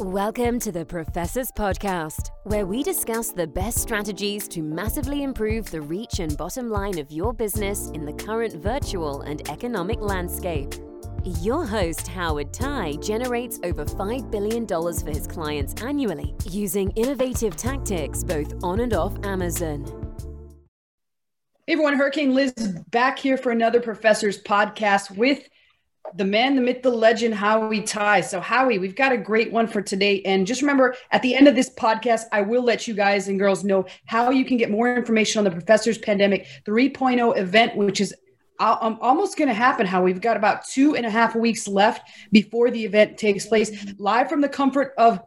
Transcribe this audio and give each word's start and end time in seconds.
Welcome 0.00 0.58
to 0.60 0.72
the 0.72 0.86
Professors 0.86 1.50
Podcast, 1.50 2.30
where 2.44 2.64
we 2.64 2.82
discuss 2.82 3.32
the 3.32 3.46
best 3.46 3.76
strategies 3.76 4.48
to 4.48 4.62
massively 4.62 5.24
improve 5.24 5.70
the 5.70 5.82
reach 5.82 6.20
and 6.20 6.34
bottom 6.38 6.70
line 6.70 6.98
of 6.98 7.10
your 7.10 7.34
business 7.34 7.90
in 7.90 8.06
the 8.06 8.14
current 8.14 8.54
virtual 8.62 9.20
and 9.20 9.46
economic 9.50 10.00
landscape. 10.00 10.72
Your 11.42 11.66
host, 11.66 12.08
Howard 12.08 12.50
Thai, 12.50 12.94
generates 13.02 13.60
over 13.62 13.84
$5 13.84 14.30
billion 14.30 14.66
for 14.66 15.10
his 15.10 15.26
clients 15.26 15.82
annually 15.82 16.34
using 16.48 16.92
innovative 16.92 17.54
tactics 17.56 18.24
both 18.24 18.54
on 18.64 18.80
and 18.80 18.94
off 18.94 19.22
Amazon. 19.22 19.84
Hey 21.66 21.74
everyone, 21.74 21.98
Hurricane 21.98 22.34
Liz 22.34 22.54
back 22.88 23.18
here 23.18 23.36
for 23.36 23.52
another 23.52 23.82
Professors 23.82 24.42
podcast 24.42 25.14
with 25.14 25.46
the 26.14 26.24
man, 26.24 26.56
the 26.56 26.62
myth, 26.62 26.82
the 26.82 26.90
legend, 26.90 27.34
Howie 27.34 27.82
Thai. 27.82 28.20
So, 28.20 28.40
Howie, 28.40 28.78
we've 28.78 28.96
got 28.96 29.12
a 29.12 29.16
great 29.16 29.52
one 29.52 29.66
for 29.66 29.80
today. 29.80 30.22
And 30.22 30.46
just 30.46 30.62
remember, 30.62 30.96
at 31.12 31.22
the 31.22 31.34
end 31.34 31.48
of 31.48 31.54
this 31.54 31.70
podcast, 31.70 32.24
I 32.32 32.42
will 32.42 32.62
let 32.62 32.88
you 32.88 32.94
guys 32.94 33.28
and 33.28 33.38
girls 33.38 33.64
know 33.64 33.86
how 34.06 34.30
you 34.30 34.44
can 34.44 34.56
get 34.56 34.70
more 34.70 34.94
information 34.94 35.38
on 35.38 35.44
the 35.44 35.50
Professor's 35.50 35.98
Pandemic 35.98 36.46
3.0 36.66 37.36
event, 37.36 37.76
which 37.76 38.00
is 38.00 38.14
um, 38.58 38.98
almost 39.00 39.38
going 39.38 39.48
to 39.48 39.54
happen. 39.54 39.86
How 39.86 40.02
we've 40.02 40.20
got 40.20 40.36
about 40.36 40.66
two 40.66 40.96
and 40.96 41.06
a 41.06 41.10
half 41.10 41.34
weeks 41.34 41.66
left 41.66 42.08
before 42.30 42.70
the 42.70 42.84
event 42.84 43.16
takes 43.16 43.46
place, 43.46 43.94
live 43.98 44.28
from 44.28 44.40
the 44.40 44.48
comfort 44.48 44.92
of 44.98 45.20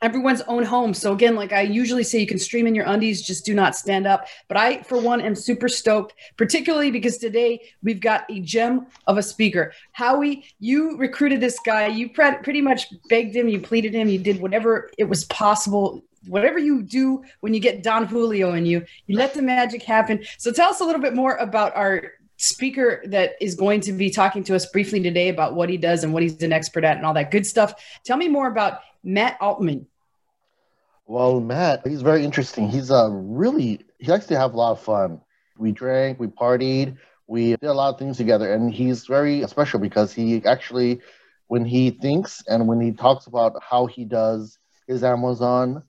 everyone's 0.00 0.42
own 0.42 0.62
home. 0.62 0.94
So 0.94 1.12
again, 1.12 1.34
like 1.34 1.52
I 1.52 1.62
usually 1.62 2.04
say, 2.04 2.20
you 2.20 2.26
can 2.26 2.38
stream 2.38 2.66
in 2.66 2.74
your 2.74 2.86
undies, 2.86 3.22
just 3.22 3.44
do 3.44 3.54
not 3.54 3.76
stand 3.76 4.06
up. 4.06 4.26
But 4.46 4.56
I, 4.56 4.82
for 4.82 5.00
one, 5.00 5.20
am 5.20 5.34
super 5.34 5.68
stoked, 5.68 6.14
particularly 6.36 6.90
because 6.90 7.18
today 7.18 7.60
we've 7.82 8.00
got 8.00 8.24
a 8.30 8.40
gem 8.40 8.86
of 9.06 9.18
a 9.18 9.22
speaker. 9.22 9.72
Howie, 9.92 10.44
you 10.60 10.96
recruited 10.96 11.40
this 11.40 11.58
guy. 11.64 11.86
You 11.86 12.10
pretty 12.10 12.60
much 12.60 12.86
begged 13.08 13.34
him, 13.34 13.48
you 13.48 13.60
pleaded 13.60 13.94
him, 13.94 14.08
you 14.08 14.18
did 14.18 14.40
whatever 14.40 14.90
it 14.98 15.04
was 15.04 15.24
possible. 15.26 16.04
Whatever 16.26 16.58
you 16.58 16.82
do 16.82 17.22
when 17.40 17.54
you 17.54 17.60
get 17.60 17.82
Don 17.82 18.04
Julio 18.04 18.52
in 18.54 18.66
you, 18.66 18.84
you 19.06 19.16
let 19.16 19.34
the 19.34 19.40
magic 19.40 19.82
happen. 19.82 20.22
So 20.36 20.52
tell 20.52 20.68
us 20.68 20.80
a 20.80 20.84
little 20.84 21.00
bit 21.00 21.14
more 21.14 21.36
about 21.36 21.74
our 21.74 22.12
speaker 22.38 23.02
that 23.06 23.32
is 23.40 23.54
going 23.54 23.80
to 23.82 23.92
be 23.92 24.10
talking 24.10 24.42
to 24.44 24.54
us 24.54 24.64
briefly 24.66 25.00
today 25.00 25.28
about 25.28 25.54
what 25.54 25.68
he 25.68 25.76
does 25.76 26.04
and 26.04 26.12
what 26.12 26.22
he's 26.22 26.42
an 26.42 26.52
expert 26.52 26.84
at 26.84 26.96
and 26.96 27.04
all 27.04 27.14
that 27.14 27.30
good 27.30 27.46
stuff. 27.46 27.74
Tell 28.04 28.16
me 28.16 28.28
more 28.28 28.48
about 28.48 28.80
Matt 29.04 29.36
Altman. 29.40 29.86
Well, 31.06 31.40
Matt, 31.40 31.86
he's 31.86 32.02
very 32.02 32.24
interesting. 32.24 32.68
He's 32.68 32.90
a 32.90 32.94
uh, 32.94 33.08
really 33.08 33.84
he 33.98 34.06
likes 34.06 34.26
to 34.26 34.38
have 34.38 34.54
a 34.54 34.56
lot 34.56 34.72
of 34.72 34.80
fun. 34.80 35.20
We 35.58 35.72
drank, 35.72 36.20
we 36.20 36.28
partied, 36.28 36.96
we 37.26 37.50
did 37.50 37.64
a 37.64 37.72
lot 37.72 37.94
of 37.94 37.98
things 37.98 38.16
together, 38.16 38.52
and 38.52 38.72
he's 38.72 39.06
very 39.06 39.46
special 39.48 39.80
because 39.80 40.12
he 40.12 40.44
actually, 40.44 41.00
when 41.48 41.64
he 41.64 41.90
thinks 41.90 42.42
and 42.46 42.68
when 42.68 42.80
he 42.80 42.92
talks 42.92 43.26
about 43.26 43.60
how 43.68 43.86
he 43.86 44.04
does 44.04 44.58
his 44.86 45.02
Amazon 45.02 45.82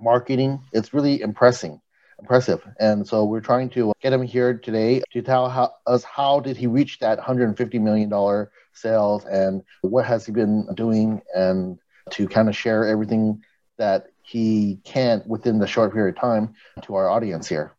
marketing, 0.00 0.62
it's 0.72 0.94
really 0.94 1.20
impressing, 1.20 1.80
impressive. 2.20 2.62
And 2.78 3.06
so 3.06 3.24
we're 3.24 3.40
trying 3.40 3.70
to 3.70 3.92
get 4.00 4.12
him 4.12 4.22
here 4.22 4.54
today 4.54 5.02
to 5.12 5.22
tell 5.22 5.48
how, 5.48 5.72
us 5.86 6.04
how 6.04 6.40
did 6.40 6.56
he 6.56 6.66
reach 6.66 6.98
that 7.00 7.18
150 7.18 7.78
million 7.78 8.08
dollar 8.08 8.52
sales 8.72 9.24
and 9.24 9.62
what 9.82 10.04
has 10.06 10.26
he 10.26 10.32
been 10.32 10.68
doing 10.74 11.20
and 11.34 11.78
to 12.10 12.28
kind 12.28 12.48
of 12.48 12.56
share 12.56 12.86
everything 12.86 13.42
that 13.78 14.06
he 14.22 14.78
can 14.84 15.22
within 15.26 15.58
the 15.58 15.66
short 15.66 15.92
period 15.92 16.14
of 16.16 16.20
time 16.20 16.54
to 16.82 16.94
our 16.94 17.08
audience 17.08 17.48
here. 17.48 17.74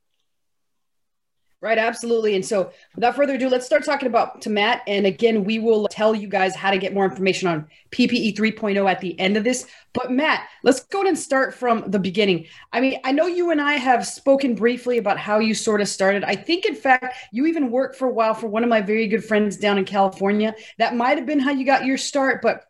Right, 1.61 1.77
absolutely. 1.77 2.33
And 2.33 2.43
so, 2.43 2.71
without 2.95 3.15
further 3.15 3.35
ado, 3.35 3.47
let's 3.47 3.67
start 3.67 3.85
talking 3.85 4.07
about 4.07 4.41
to 4.41 4.49
Matt. 4.49 4.81
And 4.87 5.05
again, 5.05 5.43
we 5.43 5.59
will 5.59 5.87
tell 5.89 6.15
you 6.15 6.27
guys 6.27 6.55
how 6.55 6.71
to 6.71 6.79
get 6.79 6.91
more 6.91 7.05
information 7.05 7.47
on 7.47 7.67
PPE 7.91 8.35
3.0 8.35 8.89
at 8.89 8.99
the 8.99 9.17
end 9.19 9.37
of 9.37 9.43
this. 9.43 9.67
But 9.93 10.11
Matt, 10.11 10.47
let's 10.63 10.79
go 10.85 11.01
ahead 11.01 11.09
and 11.09 11.19
start 11.19 11.53
from 11.53 11.83
the 11.91 11.99
beginning. 11.99 12.47
I 12.73 12.81
mean, 12.81 12.99
I 13.03 13.11
know 13.11 13.27
you 13.27 13.51
and 13.51 13.61
I 13.61 13.73
have 13.73 14.07
spoken 14.07 14.55
briefly 14.55 14.97
about 14.97 15.19
how 15.19 15.37
you 15.37 15.53
sort 15.53 15.81
of 15.81 15.87
started. 15.87 16.23
I 16.23 16.35
think, 16.35 16.65
in 16.65 16.73
fact, 16.73 17.15
you 17.31 17.45
even 17.45 17.69
worked 17.69 17.95
for 17.95 18.07
a 18.07 18.11
while 18.11 18.33
for 18.33 18.47
one 18.47 18.63
of 18.63 18.69
my 18.69 18.81
very 18.81 19.05
good 19.05 19.23
friends 19.23 19.55
down 19.55 19.77
in 19.77 19.85
California. 19.85 20.55
That 20.79 20.95
might 20.95 21.19
have 21.19 21.27
been 21.27 21.39
how 21.39 21.51
you 21.51 21.63
got 21.63 21.85
your 21.85 21.97
start, 21.99 22.41
but 22.41 22.63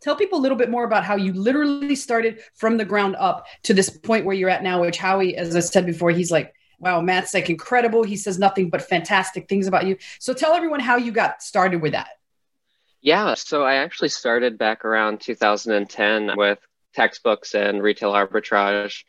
tell 0.00 0.16
people 0.16 0.40
a 0.40 0.42
little 0.42 0.58
bit 0.58 0.68
more 0.68 0.82
about 0.82 1.04
how 1.04 1.14
you 1.14 1.32
literally 1.32 1.94
started 1.94 2.40
from 2.54 2.76
the 2.76 2.84
ground 2.84 3.14
up 3.20 3.46
to 3.62 3.72
this 3.72 3.88
point 3.88 4.26
where 4.26 4.34
you're 4.34 4.50
at 4.50 4.64
now 4.64 4.80
which 4.80 4.98
howie 4.98 5.36
as 5.36 5.54
i 5.54 5.60
said 5.60 5.86
before 5.86 6.10
he's 6.10 6.32
like 6.32 6.52
wow 6.82 7.00
matt's 7.00 7.32
like 7.32 7.48
incredible 7.48 8.02
he 8.02 8.16
says 8.16 8.38
nothing 8.38 8.68
but 8.68 8.82
fantastic 8.82 9.48
things 9.48 9.66
about 9.66 9.86
you 9.86 9.96
so 10.18 10.34
tell 10.34 10.52
everyone 10.52 10.80
how 10.80 10.96
you 10.96 11.10
got 11.10 11.42
started 11.42 11.80
with 11.80 11.92
that 11.92 12.08
yeah 13.00 13.32
so 13.34 13.62
i 13.62 13.76
actually 13.76 14.10
started 14.10 14.58
back 14.58 14.84
around 14.84 15.20
2010 15.20 16.32
with 16.36 16.58
textbooks 16.94 17.54
and 17.54 17.82
retail 17.82 18.12
arbitrage 18.12 19.04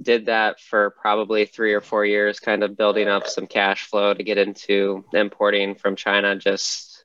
did 0.00 0.26
that 0.26 0.60
for 0.60 0.90
probably 0.90 1.44
three 1.44 1.74
or 1.74 1.80
four 1.82 2.04
years 2.04 2.40
kind 2.40 2.62
of 2.62 2.76
building 2.76 3.08
up 3.08 3.26
some 3.26 3.46
cash 3.46 3.86
flow 3.86 4.14
to 4.14 4.22
get 4.22 4.38
into 4.38 5.04
importing 5.12 5.74
from 5.74 5.96
china 5.96 6.36
just 6.36 6.96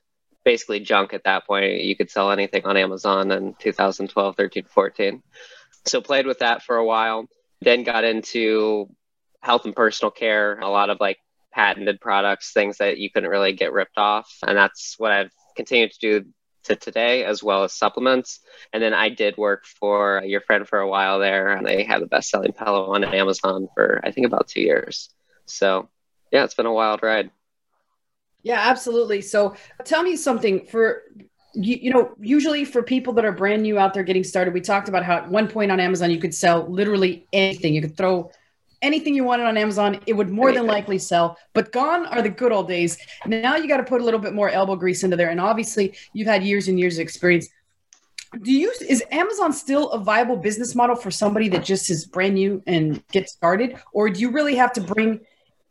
basically 0.44 0.80
junk 0.80 1.12
at 1.12 1.24
that 1.24 1.46
point. 1.46 1.82
You 1.82 1.96
could 1.96 2.10
sell 2.10 2.30
anything 2.30 2.64
on 2.64 2.76
Amazon 2.76 3.30
in 3.30 3.54
2012, 3.54 4.36
13, 4.36 4.64
14. 4.64 5.22
So 5.86 6.00
played 6.00 6.26
with 6.26 6.40
that 6.40 6.62
for 6.62 6.76
a 6.76 6.84
while. 6.84 7.26
Then 7.60 7.84
got 7.84 8.04
into 8.04 8.88
health 9.42 9.64
and 9.64 9.76
personal 9.76 10.10
care, 10.10 10.58
a 10.60 10.68
lot 10.68 10.90
of 10.90 10.98
like 11.00 11.18
patented 11.52 12.00
products, 12.00 12.52
things 12.52 12.78
that 12.78 12.98
you 12.98 13.10
couldn't 13.10 13.30
really 13.30 13.52
get 13.52 13.72
ripped 13.72 13.98
off. 13.98 14.32
And 14.46 14.56
that's 14.56 14.94
what 14.98 15.12
I've 15.12 15.32
continued 15.56 15.92
to 15.92 15.98
do 15.98 16.26
to 16.64 16.76
today, 16.76 17.24
as 17.24 17.42
well 17.42 17.64
as 17.64 17.72
supplements. 17.72 18.40
And 18.72 18.82
then 18.82 18.94
I 18.94 19.08
did 19.08 19.36
work 19.36 19.64
for 19.64 20.22
your 20.24 20.40
friend 20.42 20.66
for 20.66 20.78
a 20.78 20.88
while 20.88 21.18
there, 21.18 21.52
and 21.52 21.66
they 21.66 21.82
had 21.82 22.00
the 22.00 22.06
best 22.06 22.30
selling 22.30 22.52
pillow 22.52 22.94
on 22.94 23.04
Amazon 23.04 23.68
for 23.74 24.00
I 24.04 24.12
think 24.12 24.26
about 24.26 24.48
two 24.48 24.60
years. 24.60 25.10
So 25.46 25.88
yeah, 26.30 26.44
it's 26.44 26.54
been 26.54 26.66
a 26.66 26.72
wild 26.72 27.02
ride. 27.02 27.30
Yeah, 28.42 28.60
absolutely. 28.60 29.20
So 29.20 29.54
tell 29.84 30.02
me 30.02 30.16
something 30.16 30.66
for 30.66 31.02
you, 31.54 31.76
you 31.76 31.92
know, 31.92 32.14
usually 32.20 32.64
for 32.64 32.82
people 32.82 33.12
that 33.14 33.24
are 33.24 33.32
brand 33.32 33.62
new 33.62 33.78
out 33.78 33.92
there 33.92 34.02
getting 34.02 34.24
started, 34.24 34.54
we 34.54 34.60
talked 34.60 34.88
about 34.88 35.04
how 35.04 35.16
at 35.18 35.30
one 35.30 35.48
point 35.48 35.70
on 35.70 35.80
Amazon 35.80 36.10
you 36.10 36.18
could 36.18 36.34
sell 36.34 36.66
literally 36.66 37.26
anything. 37.32 37.74
You 37.74 37.82
could 37.82 37.96
throw 37.96 38.30
anything 38.82 39.14
you 39.14 39.24
wanted 39.24 39.46
on 39.46 39.56
Amazon, 39.56 40.00
it 40.06 40.12
would 40.12 40.30
more 40.30 40.52
than 40.52 40.66
likely 40.66 40.98
sell. 40.98 41.38
But 41.54 41.72
gone 41.72 42.06
are 42.06 42.20
the 42.20 42.28
good 42.28 42.52
old 42.52 42.68
days. 42.68 42.98
Now 43.26 43.56
you 43.56 43.68
got 43.68 43.78
to 43.78 43.84
put 43.84 44.00
a 44.00 44.04
little 44.04 44.20
bit 44.20 44.34
more 44.34 44.50
elbow 44.50 44.76
grease 44.76 45.04
into 45.04 45.16
there. 45.16 45.30
And 45.30 45.40
obviously, 45.40 45.94
you've 46.12 46.28
had 46.28 46.42
years 46.42 46.68
and 46.68 46.78
years 46.78 46.98
of 46.98 47.02
experience. 47.02 47.48
Do 48.42 48.50
you 48.50 48.72
is 48.88 49.04
Amazon 49.10 49.52
still 49.52 49.90
a 49.90 49.98
viable 49.98 50.36
business 50.36 50.74
model 50.74 50.96
for 50.96 51.10
somebody 51.10 51.48
that 51.50 51.64
just 51.64 51.90
is 51.90 52.06
brand 52.06 52.34
new 52.34 52.62
and 52.66 53.06
get 53.08 53.28
started, 53.28 53.76
or 53.92 54.08
do 54.08 54.20
you 54.20 54.30
really 54.30 54.54
have 54.56 54.72
to 54.74 54.80
bring 54.80 55.20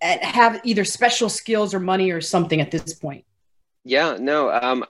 have 0.01 0.61
either 0.63 0.83
special 0.83 1.29
skills 1.29 1.73
or 1.73 1.79
money 1.79 2.11
or 2.11 2.21
something 2.21 2.61
at 2.61 2.71
this 2.71 2.93
point? 2.93 3.25
Yeah, 3.83 4.17
no, 4.19 4.51
um, 4.51 4.85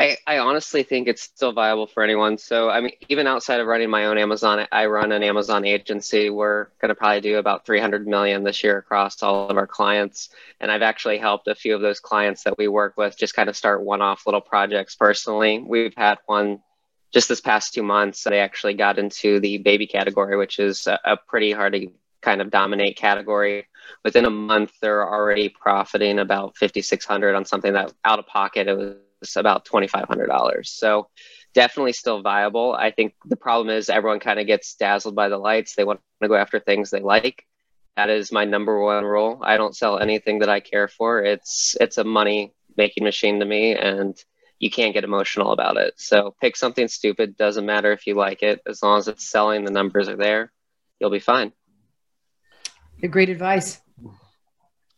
I, 0.00 0.16
I 0.28 0.38
honestly 0.38 0.84
think 0.84 1.08
it's 1.08 1.22
still 1.22 1.52
viable 1.52 1.88
for 1.88 2.04
anyone. 2.04 2.38
So, 2.38 2.70
I 2.70 2.80
mean, 2.80 2.92
even 3.08 3.26
outside 3.26 3.58
of 3.58 3.66
running 3.66 3.90
my 3.90 4.06
own 4.06 4.16
Amazon, 4.16 4.64
I 4.70 4.86
run 4.86 5.10
an 5.10 5.24
Amazon 5.24 5.64
agency. 5.64 6.30
We're 6.30 6.68
going 6.80 6.90
to 6.90 6.94
probably 6.94 7.20
do 7.20 7.38
about 7.38 7.66
300 7.66 8.06
million 8.06 8.44
this 8.44 8.62
year 8.62 8.78
across 8.78 9.20
all 9.24 9.48
of 9.48 9.56
our 9.56 9.66
clients. 9.66 10.30
And 10.60 10.70
I've 10.70 10.82
actually 10.82 11.18
helped 11.18 11.48
a 11.48 11.54
few 11.54 11.74
of 11.74 11.80
those 11.80 11.98
clients 11.98 12.44
that 12.44 12.56
we 12.56 12.68
work 12.68 12.96
with 12.96 13.18
just 13.18 13.34
kind 13.34 13.48
of 13.48 13.56
start 13.56 13.82
one 13.82 14.00
off 14.00 14.24
little 14.24 14.40
projects 14.40 14.94
personally. 14.94 15.64
We've 15.66 15.94
had 15.96 16.18
one 16.26 16.62
just 17.12 17.28
this 17.28 17.40
past 17.40 17.74
two 17.74 17.82
months. 17.82 18.22
That 18.22 18.30
they 18.30 18.40
actually 18.40 18.74
got 18.74 19.00
into 19.00 19.40
the 19.40 19.58
baby 19.58 19.88
category, 19.88 20.36
which 20.36 20.60
is 20.60 20.86
a, 20.86 21.00
a 21.04 21.16
pretty 21.16 21.50
hard 21.50 21.72
to 21.72 21.90
kind 22.20 22.40
of 22.40 22.50
dominate 22.50 22.96
category 22.96 23.66
within 24.04 24.24
a 24.24 24.30
month 24.30 24.72
they're 24.80 25.08
already 25.08 25.48
profiting 25.48 26.18
about 26.18 26.56
5600 26.56 27.34
on 27.34 27.44
something 27.44 27.72
that 27.72 27.92
out 28.04 28.18
of 28.18 28.26
pocket 28.26 28.66
it 28.66 28.76
was 28.76 28.96
about 29.36 29.64
$2500 29.64 30.66
so 30.66 31.08
definitely 31.54 31.92
still 31.92 32.22
viable. 32.22 32.74
I 32.74 32.90
think 32.90 33.14
the 33.24 33.36
problem 33.36 33.74
is 33.74 33.88
everyone 33.88 34.20
kind 34.20 34.38
of 34.38 34.46
gets 34.46 34.74
dazzled 34.74 35.14
by 35.14 35.28
the 35.28 35.38
lights. 35.38 35.74
They 35.74 35.84
want 35.84 36.00
to 36.22 36.28
go 36.28 36.36
after 36.36 36.60
things 36.60 36.90
they 36.90 37.00
like. 37.00 37.44
That 37.96 38.10
is 38.10 38.30
my 38.30 38.44
number 38.44 38.80
one 38.80 39.04
rule. 39.04 39.40
I 39.42 39.56
don't 39.56 39.76
sell 39.76 39.98
anything 39.98 40.38
that 40.40 40.48
i 40.48 40.60
care 40.60 40.86
for. 40.86 41.24
It's 41.24 41.76
it's 41.80 41.98
a 41.98 42.04
money 42.04 42.52
making 42.76 43.02
machine 43.02 43.40
to 43.40 43.44
me 43.44 43.74
and 43.74 44.16
you 44.60 44.70
can't 44.70 44.94
get 44.94 45.04
emotional 45.04 45.52
about 45.52 45.76
it. 45.76 45.94
So 45.96 46.34
pick 46.40 46.54
something 46.54 46.86
stupid. 46.86 47.36
Doesn't 47.36 47.66
matter 47.66 47.92
if 47.92 48.06
you 48.06 48.14
like 48.14 48.42
it. 48.42 48.60
As 48.66 48.82
long 48.82 48.98
as 48.98 49.08
it's 49.08 49.28
selling 49.28 49.64
the 49.64 49.72
numbers 49.72 50.08
are 50.08 50.16
there 50.16 50.52
you'll 51.00 51.10
be 51.10 51.20
fine. 51.20 51.52
Great 53.10 53.28
advice. 53.28 53.80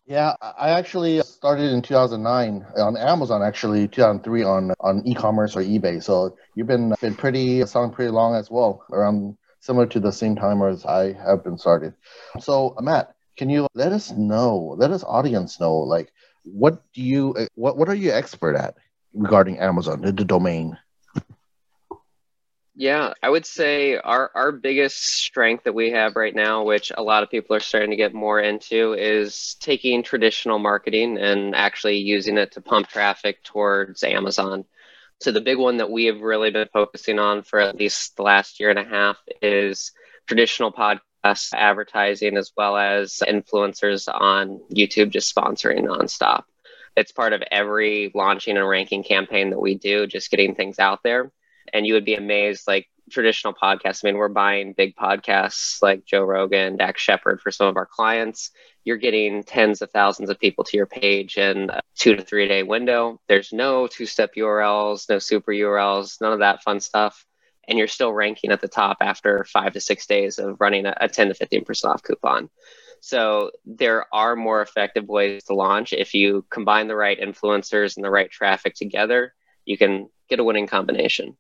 Yeah, 0.07 0.35
I 0.41 0.71
actually 0.71 1.21
started 1.23 1.71
in 1.73 1.83
2009 1.83 2.67
uh, 2.77 2.85
on 2.85 2.97
Amazon. 2.97 3.43
Actually, 3.43 3.87
2003 3.87 4.43
on 4.43 4.73
on 4.81 5.03
e-commerce 5.07 5.55
or 5.57 5.63
eBay. 5.63 6.03
So 6.03 6.37
you've 6.55 6.67
been 6.67 6.95
been 7.01 7.15
pretty 7.15 7.65
selling 7.67 7.93
pretty 7.93 8.11
long 8.11 8.35
as 8.35 8.51
well, 8.51 8.85
around 8.91 9.37
similar 9.61 9.87
to 9.87 10.01
the 10.01 10.11
same 10.13 10.35
time 10.37 10.63
as 10.63 10.85
I 10.85 11.13
have 11.13 11.45
been 11.45 11.59
started. 11.59 11.95
So 12.41 12.75
uh, 12.77 12.83
Matt, 12.83 13.15
can 13.37 13.51
you 13.51 13.69
let 13.75 13.93
us 13.93 14.11
know, 14.11 14.75
let 14.79 14.91
us 14.91 15.05
audience 15.05 15.61
know, 15.61 15.77
like 15.79 16.13
what 16.45 16.83
do 16.93 17.03
you 17.03 17.35
uh, 17.35 17.47
what 17.55 17.77
what 17.77 17.89
are 17.89 17.95
you 17.95 18.11
expert 18.11 18.57
at 18.57 18.75
regarding 19.15 19.59
Amazon, 19.59 20.01
the, 20.01 20.13
the 20.13 20.25
domain? 20.25 20.77
Yeah, 22.81 23.13
I 23.23 23.29
would 23.29 23.45
say 23.45 23.99
our, 23.99 24.31
our 24.35 24.53
biggest 24.53 24.97
strength 25.03 25.65
that 25.65 25.75
we 25.75 25.91
have 25.91 26.17
right 26.17 26.35
now, 26.35 26.65
which 26.65 26.91
a 26.97 27.03
lot 27.03 27.23
of 27.23 27.29
people 27.29 27.55
are 27.55 27.61
starting 27.61 27.91
to 27.91 27.97
get 27.97 28.15
more 28.15 28.41
into, 28.41 28.95
is 28.95 29.57
taking 29.61 30.03
traditional 30.03 30.59
marketing 30.59 31.19
and 31.19 31.55
actually 31.55 31.99
using 31.99 32.39
it 32.39 32.53
to 32.53 32.63
pump 32.63 32.89
traffic 32.89 33.45
towards 33.45 34.03
Amazon. 34.03 34.65
So, 35.21 35.31
the 35.31 35.43
big 35.43 35.59
one 35.59 35.77
that 35.77 35.91
we 35.91 36.07
have 36.07 36.23
really 36.23 36.51
been 36.51 36.71
focusing 36.73 37.19
on 37.19 37.43
for 37.43 37.61
at 37.61 37.77
least 37.77 38.17
the 38.17 38.23
last 38.23 38.59
year 38.59 38.71
and 38.71 38.79
a 38.79 38.85
half 38.85 39.19
is 39.43 39.93
traditional 40.27 40.73
podcast 40.73 41.53
advertising 41.53 42.39
as 42.39 42.51
well 42.57 42.79
as 42.79 43.23
influencers 43.29 44.09
on 44.09 44.59
YouTube 44.75 45.11
just 45.11 45.37
sponsoring 45.37 45.85
nonstop. 45.85 46.45
It's 46.97 47.13
part 47.13 47.35
of 47.35 47.43
every 47.51 48.11
launching 48.15 48.57
and 48.57 48.67
ranking 48.67 49.05
campaign 49.05 49.51
that 49.51 49.61
we 49.61 49.75
do, 49.75 50.07
just 50.07 50.31
getting 50.31 50.55
things 50.55 50.79
out 50.79 51.01
there 51.05 51.31
and 51.73 51.87
you 51.87 51.95
would 51.95 52.05
be 52.05 52.15
amazed 52.15 52.67
like 52.67 52.89
traditional 53.11 53.53
podcasts. 53.53 54.05
I 54.05 54.09
mean, 54.09 54.17
we're 54.17 54.29
buying 54.29 54.73
big 54.73 54.97
podcasts 54.97 55.83
like 55.83 56.05
Joe 56.05 56.23
Rogan, 56.23 56.77
Dax 56.77 57.03
Shepard 57.03 57.41
for 57.41 57.51
some 57.51 57.67
of 57.67 57.77
our 57.77 57.87
clients. 57.87 58.51
You're 58.85 58.97
getting 58.97 59.43
tens 59.43 59.83
of 59.83 59.91
thousands 59.91 60.31
of 60.31 60.39
people 60.39 60.65
to 60.65 60.77
your 60.77 60.87
page 60.87 61.37
in 61.37 61.71
a 61.71 61.81
two 61.97 62.17
to 62.17 62.23
three 62.23 62.49
day 62.49 62.63
window. 62.63 63.21
There's 63.29 63.53
no 63.53 63.87
two 63.87 64.07
step 64.07 64.35
URLs, 64.37 65.09
no 65.09 65.19
super 65.19 65.53
URLs, 65.53 66.21
none 66.21 66.33
of 66.33 66.39
that 66.39 66.63
fun 66.63 66.81
stuff. 66.81 67.27
And 67.69 67.79
you're 67.79 67.89
still 67.89 68.13
ranking 68.13 68.51
at 68.51 68.61
the 68.61 68.69
top 68.69 68.99
after 69.01 69.45
five 69.45 69.75
to 69.75 69.81
six 69.81 70.07
days 70.07 70.39
of 70.39 70.57
running 70.61 70.87
a, 70.87 70.95
a 71.01 71.09
10 71.09 71.29
to 71.29 71.35
15% 71.35 71.85
off 71.85 72.03
coupon. 72.03 72.49
So 73.01 73.51
there 73.65 74.07
are 74.13 74.37
more 74.37 74.61
effective 74.61 75.07
ways 75.09 75.45
to 75.45 75.55
launch. 75.55 75.93
If 75.93 76.15
you 76.15 76.45
combine 76.51 76.89
the 76.89 76.97
right 76.97 77.19
influencers 77.19 77.97
and 77.97 78.05
the 78.05 78.11
right 78.11 78.31
traffic 78.31 78.75
together, 78.75 79.35
you 79.65 79.79
can 79.79 80.09
get 80.29 80.41
a 80.41 80.45
winning 80.45 80.67
combination. 80.67 81.37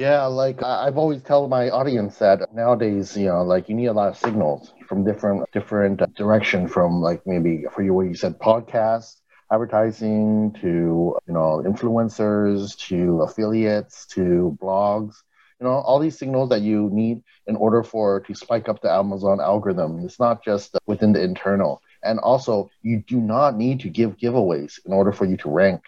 Yeah, 0.00 0.24
like 0.24 0.62
I've 0.62 0.96
always 0.96 1.22
tell 1.22 1.46
my 1.46 1.68
audience 1.68 2.16
that 2.18 2.54
nowadays, 2.54 3.16
you 3.18 3.26
know, 3.26 3.42
like 3.42 3.68
you 3.68 3.74
need 3.74 3.88
a 3.88 3.92
lot 3.92 4.08
of 4.08 4.16
signals 4.16 4.72
from 4.88 5.04
different 5.04 5.44
different 5.52 6.00
direction 6.14 6.68
from 6.68 7.02
like 7.02 7.20
maybe 7.26 7.64
for 7.70 7.82
you 7.82 7.92
what 7.92 8.06
you 8.06 8.14
said 8.14 8.38
podcasts, 8.38 9.16
advertising 9.52 10.52
to 10.62 11.16
you 11.28 11.34
know 11.34 11.62
influencers 11.66 12.78
to 12.88 13.20
affiliates 13.22 14.06
to 14.14 14.56
blogs. 14.62 15.16
You 15.60 15.66
know, 15.66 15.74
all 15.74 15.98
these 15.98 16.18
signals 16.18 16.48
that 16.48 16.62
you 16.62 16.88
need 16.90 17.22
in 17.46 17.56
order 17.56 17.82
for 17.82 18.20
to 18.20 18.34
spike 18.34 18.70
up 18.70 18.80
the 18.80 18.90
Amazon 18.90 19.38
algorithm. 19.38 20.00
It's 20.06 20.18
not 20.18 20.42
just 20.42 20.78
within 20.86 21.12
the 21.12 21.22
internal. 21.22 21.82
And 22.02 22.18
also, 22.20 22.70
you 22.80 23.04
do 23.06 23.20
not 23.20 23.56
need 23.58 23.80
to 23.80 23.90
give 23.90 24.16
giveaways 24.16 24.80
in 24.86 24.94
order 24.94 25.12
for 25.12 25.26
you 25.26 25.36
to 25.38 25.50
rank. 25.50 25.82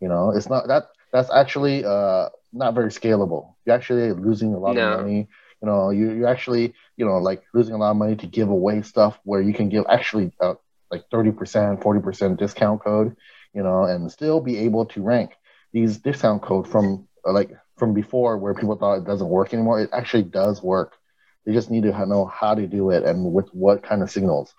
You 0.00 0.08
know, 0.08 0.30
it's 0.30 0.48
not 0.48 0.68
that 0.68 0.84
that's 1.12 1.30
actually 1.32 1.84
uh 1.84 2.28
not 2.52 2.74
very 2.74 2.90
scalable. 2.90 3.54
You're 3.64 3.76
actually 3.76 4.12
losing 4.12 4.54
a 4.54 4.58
lot 4.58 4.74
no. 4.74 4.92
of 4.92 5.00
money. 5.00 5.28
You 5.62 5.66
know, 5.66 5.90
you 5.90 6.12
you're 6.12 6.28
actually 6.28 6.74
you 6.96 7.04
know 7.04 7.18
like 7.18 7.42
losing 7.54 7.74
a 7.74 7.78
lot 7.78 7.90
of 7.90 7.96
money 7.96 8.16
to 8.16 8.26
give 8.26 8.48
away 8.48 8.82
stuff 8.82 9.18
where 9.24 9.40
you 9.40 9.52
can 9.52 9.68
give 9.68 9.84
actually 9.88 10.32
uh, 10.40 10.54
like 10.90 11.04
thirty 11.10 11.32
percent, 11.32 11.82
forty 11.82 12.00
percent 12.00 12.38
discount 12.38 12.82
code. 12.82 13.16
You 13.54 13.62
know, 13.62 13.84
and 13.84 14.10
still 14.12 14.40
be 14.40 14.58
able 14.58 14.86
to 14.86 15.02
rank 15.02 15.32
these 15.72 15.98
discount 15.98 16.42
code 16.42 16.68
from 16.68 17.08
uh, 17.26 17.32
like 17.32 17.50
from 17.76 17.94
before 17.94 18.38
where 18.38 18.54
people 18.54 18.76
thought 18.76 18.98
it 18.98 19.04
doesn't 19.04 19.28
work 19.28 19.52
anymore. 19.52 19.80
It 19.80 19.90
actually 19.92 20.24
does 20.24 20.62
work. 20.62 20.94
They 21.44 21.52
just 21.52 21.70
need 21.70 21.84
to 21.84 22.06
know 22.06 22.26
how 22.26 22.54
to 22.54 22.66
do 22.66 22.90
it 22.90 23.04
and 23.04 23.32
with 23.32 23.48
what 23.54 23.82
kind 23.82 24.02
of 24.02 24.10
signals. 24.10 24.54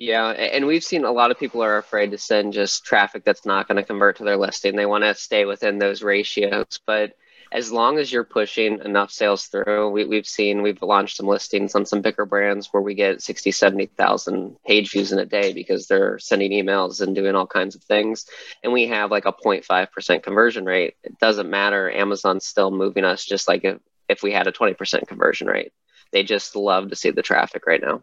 Yeah, 0.00 0.30
and 0.30 0.66
we've 0.66 0.82
seen 0.82 1.04
a 1.04 1.12
lot 1.12 1.30
of 1.30 1.38
people 1.38 1.62
are 1.62 1.76
afraid 1.76 2.12
to 2.12 2.18
send 2.18 2.54
just 2.54 2.86
traffic 2.86 3.22
that's 3.22 3.44
not 3.44 3.68
going 3.68 3.76
to 3.76 3.84
convert 3.84 4.16
to 4.16 4.24
their 4.24 4.38
listing. 4.38 4.74
They 4.74 4.86
want 4.86 5.04
to 5.04 5.14
stay 5.14 5.44
within 5.44 5.78
those 5.78 6.02
ratios, 6.02 6.80
but 6.86 7.12
as 7.52 7.70
long 7.70 7.98
as 7.98 8.10
you're 8.10 8.24
pushing 8.24 8.80
enough 8.82 9.10
sales 9.10 9.44
through, 9.46 9.90
we, 9.90 10.16
have 10.16 10.26
seen 10.26 10.62
we've 10.62 10.80
launched 10.80 11.18
some 11.18 11.26
listings 11.26 11.74
on 11.74 11.84
some 11.84 12.00
bigger 12.00 12.24
brands 12.24 12.68
where 12.70 12.82
we 12.82 12.94
get 12.94 13.20
60, 13.20 13.50
70,000 13.50 14.56
page 14.66 14.90
views 14.90 15.12
in 15.12 15.18
a 15.18 15.26
day 15.26 15.52
because 15.52 15.86
they're 15.86 16.18
sending 16.18 16.52
emails 16.52 17.02
and 17.02 17.14
doing 17.14 17.34
all 17.34 17.46
kinds 17.46 17.74
of 17.74 17.82
things. 17.82 18.24
And 18.62 18.72
we 18.72 18.86
have 18.86 19.10
like 19.10 19.26
a 19.26 19.34
0.5% 19.34 20.22
conversion 20.22 20.64
rate. 20.64 20.94
It 21.02 21.18
doesn't 21.18 21.50
matter. 21.50 21.90
Amazon's 21.90 22.46
still 22.46 22.70
moving 22.70 23.04
us 23.04 23.22
just 23.26 23.48
like 23.48 23.64
if, 23.64 23.78
if 24.08 24.22
we 24.22 24.32
had 24.32 24.46
a 24.46 24.52
20% 24.52 25.08
conversion 25.08 25.46
rate. 25.46 25.72
They 26.10 26.22
just 26.22 26.56
love 26.56 26.88
to 26.88 26.96
see 26.96 27.10
the 27.10 27.22
traffic 27.22 27.66
right 27.66 27.82
now. 27.82 28.02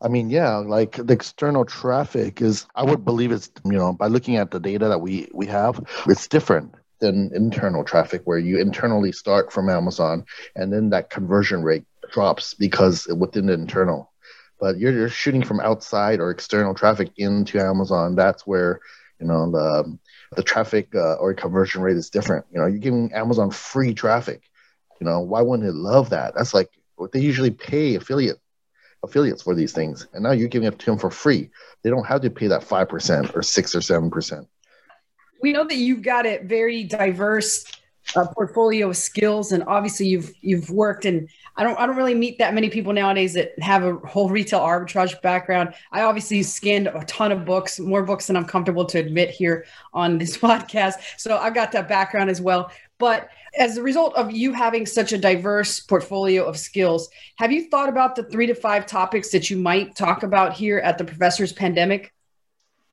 I 0.00 0.08
mean, 0.08 0.30
yeah, 0.30 0.56
like 0.58 0.92
the 0.92 1.12
external 1.12 1.64
traffic 1.64 2.40
is, 2.40 2.66
I 2.74 2.84
would 2.84 3.04
believe 3.04 3.32
it's, 3.32 3.50
you 3.64 3.72
know, 3.72 3.92
by 3.92 4.06
looking 4.06 4.36
at 4.36 4.50
the 4.50 4.60
data 4.60 4.88
that 4.88 5.00
we 5.00 5.28
we 5.34 5.46
have, 5.46 5.80
it's 6.06 6.28
different 6.28 6.74
than 7.00 7.30
internal 7.34 7.84
traffic 7.84 8.22
where 8.24 8.38
you 8.38 8.60
internally 8.60 9.12
start 9.12 9.52
from 9.52 9.68
Amazon 9.68 10.24
and 10.56 10.72
then 10.72 10.90
that 10.90 11.10
conversion 11.10 11.62
rate 11.62 11.84
drops 12.12 12.54
because 12.54 13.06
within 13.08 13.46
the 13.46 13.54
internal. 13.54 14.12
But 14.60 14.78
you're, 14.78 14.92
you're 14.92 15.08
shooting 15.08 15.42
from 15.42 15.60
outside 15.60 16.20
or 16.20 16.30
external 16.30 16.74
traffic 16.74 17.10
into 17.16 17.60
Amazon. 17.60 18.16
That's 18.16 18.46
where, 18.46 18.80
you 19.20 19.26
know, 19.26 19.50
the 19.50 19.98
the 20.36 20.42
traffic 20.42 20.94
uh, 20.94 21.14
or 21.14 21.34
conversion 21.34 21.82
rate 21.82 21.96
is 21.96 22.10
different. 22.10 22.44
You 22.52 22.60
know, 22.60 22.66
you're 22.66 22.78
giving 22.78 23.12
Amazon 23.12 23.50
free 23.50 23.94
traffic. 23.94 24.42
You 25.00 25.06
know, 25.06 25.20
why 25.20 25.42
wouldn't 25.42 25.68
it 25.68 25.74
love 25.74 26.10
that? 26.10 26.34
That's 26.36 26.54
like 26.54 26.70
what 26.96 27.12
they 27.12 27.20
usually 27.20 27.50
pay 27.50 27.94
affiliate 27.96 28.40
affiliates 29.02 29.42
for 29.42 29.54
these 29.54 29.72
things, 29.72 30.06
and 30.12 30.22
now 30.22 30.32
you're 30.32 30.48
giving 30.48 30.68
it 30.68 30.78
to 30.78 30.86
them 30.86 30.98
for 30.98 31.10
free. 31.10 31.50
They 31.82 31.90
don't 31.90 32.06
have 32.06 32.20
to 32.22 32.30
pay 32.30 32.48
that 32.48 32.64
five 32.64 32.88
percent 32.88 33.32
or 33.34 33.42
six 33.42 33.74
or 33.74 33.80
seven 33.80 34.10
percent. 34.10 34.46
We 35.40 35.52
know 35.52 35.64
that 35.64 35.76
you've 35.76 36.02
got 36.02 36.26
a 36.26 36.38
very 36.38 36.84
diverse 36.84 37.64
uh, 38.16 38.26
portfolio 38.28 38.88
of 38.90 38.96
skills, 38.96 39.52
and 39.52 39.62
obviously 39.64 40.06
you've 40.06 40.32
you've 40.40 40.70
worked 40.70 41.04
and 41.04 41.28
I 41.56 41.64
don't 41.64 41.78
I 41.78 41.86
don't 41.86 41.96
really 41.96 42.14
meet 42.14 42.38
that 42.38 42.54
many 42.54 42.70
people 42.70 42.92
nowadays 42.92 43.34
that 43.34 43.58
have 43.58 43.84
a 43.84 43.94
whole 43.94 44.30
retail 44.30 44.60
arbitrage 44.60 45.20
background. 45.22 45.74
I 45.92 46.02
obviously 46.02 46.42
scanned 46.44 46.86
a 46.86 47.04
ton 47.06 47.32
of 47.32 47.44
books, 47.44 47.80
more 47.80 48.04
books 48.04 48.28
than 48.28 48.36
I'm 48.36 48.44
comfortable 48.44 48.84
to 48.86 48.98
admit 48.98 49.30
here 49.30 49.66
on 49.92 50.18
this 50.18 50.38
podcast. 50.38 50.94
So 51.16 51.36
I've 51.36 51.54
got 51.54 51.72
that 51.72 51.88
background 51.88 52.30
as 52.30 52.40
well. 52.40 52.70
But 52.98 53.28
as 53.56 53.76
a 53.76 53.82
result 53.82 54.14
of 54.14 54.30
you 54.30 54.52
having 54.52 54.86
such 54.86 55.12
a 55.12 55.18
diverse 55.18 55.80
portfolio 55.80 56.44
of 56.44 56.58
skills, 56.58 57.08
have 57.36 57.52
you 57.52 57.68
thought 57.68 57.88
about 57.88 58.16
the 58.16 58.22
three 58.24 58.46
to 58.46 58.54
five 58.54 58.86
topics 58.86 59.30
that 59.30 59.50
you 59.50 59.56
might 59.56 59.96
talk 59.96 60.22
about 60.22 60.52
here 60.52 60.78
at 60.78 60.98
the 60.98 61.04
Professor's 61.04 61.52
Pandemic? 61.52 62.12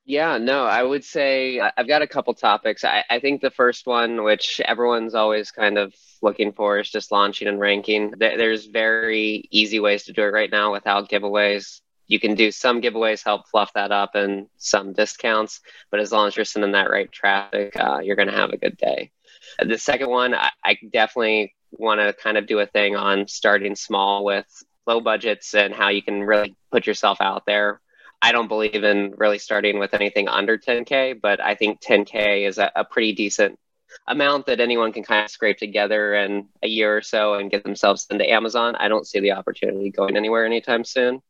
Yeah, 0.08 0.38
no, 0.38 0.66
I 0.66 0.84
would 0.84 1.04
say 1.04 1.60
I've 1.60 1.88
got 1.88 2.04
a 2.04 2.08
couple 2.08 2.36
topics. 2.36 2.84
I, 2.84 3.04
I, 3.10 3.20
think 3.20 3.42
the 3.42 3.50
first 3.50 3.88
one, 3.88 4.24
which 4.24 4.62
everyone's 4.64 5.16
always 5.16 5.50
kind 5.50 5.80
of 5.80 5.96
looking 6.22 6.52
for, 6.52 6.78
is 6.78 6.92
just 6.92 7.12
launching 7.12 7.48
and 7.48 7.60
ranking. 7.60 8.14
There's 8.20 8.68
very 8.68 9.48
easy 9.50 9.80
ways 9.80 10.04
to 10.04 10.14
do 10.14 10.22
it 10.22 10.28
right 10.28 10.52
now 10.52 10.72
without 10.72 11.10
giveaways. 11.10 11.82
You 12.06 12.20
can 12.20 12.36
do 12.36 12.52
some 12.52 12.84
giveaways, 12.84 13.24
help 13.24 13.48
fluff 13.48 13.74
that 13.74 13.92
up, 13.92 14.14
and 14.14 14.46
some 14.58 14.94
discounts. 14.94 15.62
But 15.90 16.00
as 16.00 16.12
long 16.12 16.28
as 16.28 16.36
you're 16.36 16.46
sending 16.46 16.74
that 16.74 16.92
right 16.92 17.12
traffic, 17.12 17.76
uh, 17.76 17.98
you're 18.04 18.16
going 18.16 18.28
to 18.28 18.36
have 18.36 18.52
a 18.52 18.58
good 18.58 18.78
day. 18.78 19.12
The 19.60 19.78
second 19.78 20.10
one, 20.10 20.34
I, 20.34 20.52
I 20.64 20.78
definitely 20.92 21.54
want 21.72 22.00
to 22.00 22.14
kind 22.14 22.38
of 22.38 22.48
do 22.48 22.60
a 22.60 22.66
thing 22.66 22.96
on 22.96 23.28
starting 23.28 23.76
small 23.76 24.24
with 24.24 24.46
low 24.88 25.02
budgets 25.02 25.54
and 25.54 25.74
how 25.74 25.90
you 25.90 26.02
can 26.02 26.24
really 26.24 26.56
put 26.72 26.88
yourself 26.88 27.20
out 27.20 27.46
there 27.46 27.82
I 28.26 28.32
don't 28.32 28.48
believe 28.48 28.84
in 28.84 29.14
really 29.18 29.38
starting 29.38 29.78
with 29.78 29.94
anything 29.94 30.28
under 30.28 30.58
10K, 30.58 31.22
but 31.22 31.40
I 31.40 31.54
think 31.54 31.80
10K 31.80 32.48
is 32.48 32.58
a, 32.58 32.72
a 32.76 32.84
pretty 32.84 33.14
decent 33.14 33.60
amount 34.08 34.48
that 34.48 34.60
anyone 34.60 34.92
can 34.92 35.04
kind 35.04 35.24
of 35.24 35.30
scrape 35.30 35.60
together 35.60 36.16
in 36.16 36.48
a 36.64 36.68
year 36.68 36.98
or 36.98 37.02
so 37.02 37.36
and 37.36 37.52
get 37.52 37.64
themselves 37.64 38.08
into 38.10 38.28
Amazon. 38.28 38.76
I 38.76 38.88
don't 38.88 39.08
see 39.08 39.20
the 39.20 39.34
opportunity 39.34 39.92
going 39.92 40.18
anywhere 40.18 40.46
anytime 40.46 40.84
soon. 40.84 41.22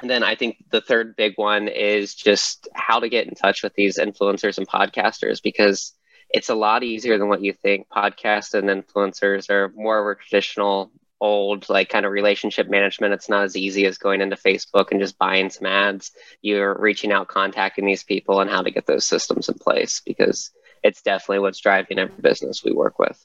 And 0.00 0.10
then 0.10 0.24
I 0.24 0.34
think 0.34 0.56
the 0.70 0.80
third 0.80 1.14
big 1.14 1.34
one 1.36 1.68
is 1.68 2.16
just 2.16 2.66
how 2.74 2.98
to 2.98 3.08
get 3.08 3.28
in 3.28 3.34
touch 3.34 3.62
with 3.62 3.74
these 3.74 3.98
influencers 3.98 4.58
and 4.58 4.66
podcasters 4.66 5.40
because 5.40 5.92
it's 6.34 6.48
a 6.48 6.54
lot 6.54 6.82
easier 6.82 7.16
than 7.16 7.28
what 7.28 7.42
you 7.42 7.52
think. 7.52 7.86
Podcasts 7.88 8.54
and 8.54 8.68
influencers 8.68 9.48
are 9.50 9.68
more 9.76 10.00
of 10.10 10.18
a 10.18 10.20
traditional 10.20 10.90
old 11.20 11.68
like 11.68 11.88
kind 11.88 12.04
of 12.04 12.10
relationship 12.10 12.68
management 12.68 13.14
it's 13.14 13.28
not 13.28 13.44
as 13.44 13.56
easy 13.56 13.86
as 13.86 13.96
going 13.96 14.20
into 14.20 14.36
facebook 14.36 14.90
and 14.90 15.00
just 15.00 15.16
buying 15.16 15.48
some 15.48 15.64
ads 15.64 16.10
you're 16.42 16.76
reaching 16.78 17.12
out 17.12 17.28
contacting 17.28 17.86
these 17.86 18.02
people 18.02 18.40
and 18.40 18.50
how 18.50 18.60
to 18.60 18.70
get 18.70 18.84
those 18.84 19.06
systems 19.06 19.48
in 19.48 19.54
place 19.54 20.02
because 20.04 20.50
it's 20.82 21.02
definitely 21.02 21.38
what's 21.38 21.60
driving 21.60 22.00
every 22.00 22.20
business 22.20 22.64
we 22.64 22.72
work 22.72 22.98
with 22.98 23.24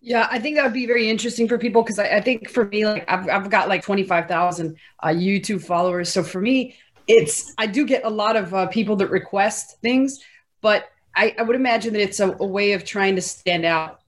yeah, 0.00 0.28
I 0.30 0.38
think 0.38 0.54
that 0.54 0.62
would 0.62 0.72
be 0.72 0.86
very 0.86 1.10
interesting 1.10 1.48
for 1.48 1.58
people 1.58 1.82
because 1.82 1.98
I, 1.98 2.18
I, 2.18 2.20
think 2.20 2.48
for 2.48 2.66
me, 2.66 2.86
like 2.86 3.04
I've, 3.10 3.28
I've 3.28 3.50
got 3.50 3.68
like 3.68 3.82
25,000 3.82 4.76
uh, 5.02 5.08
YouTube 5.08 5.60
followers. 5.60 6.08
So 6.12 6.22
for 6.22 6.40
me, 6.40 6.76
it's, 7.08 7.52
I 7.58 7.66
do 7.66 7.84
get 7.84 8.04
a 8.04 8.08
lot 8.08 8.36
of 8.36 8.54
uh, 8.54 8.68
people 8.68 8.94
that 8.96 9.10
request 9.10 9.80
things, 9.82 10.20
but 10.60 10.88
I, 11.18 11.34
I 11.36 11.42
would 11.42 11.56
imagine 11.56 11.92
that 11.94 12.02
it's 12.02 12.20
a, 12.20 12.30
a, 12.38 12.46
way 12.46 12.72
of 12.72 12.84
trying 12.84 13.16
to 13.16 13.20
stand 13.20 13.64
out 13.64 14.00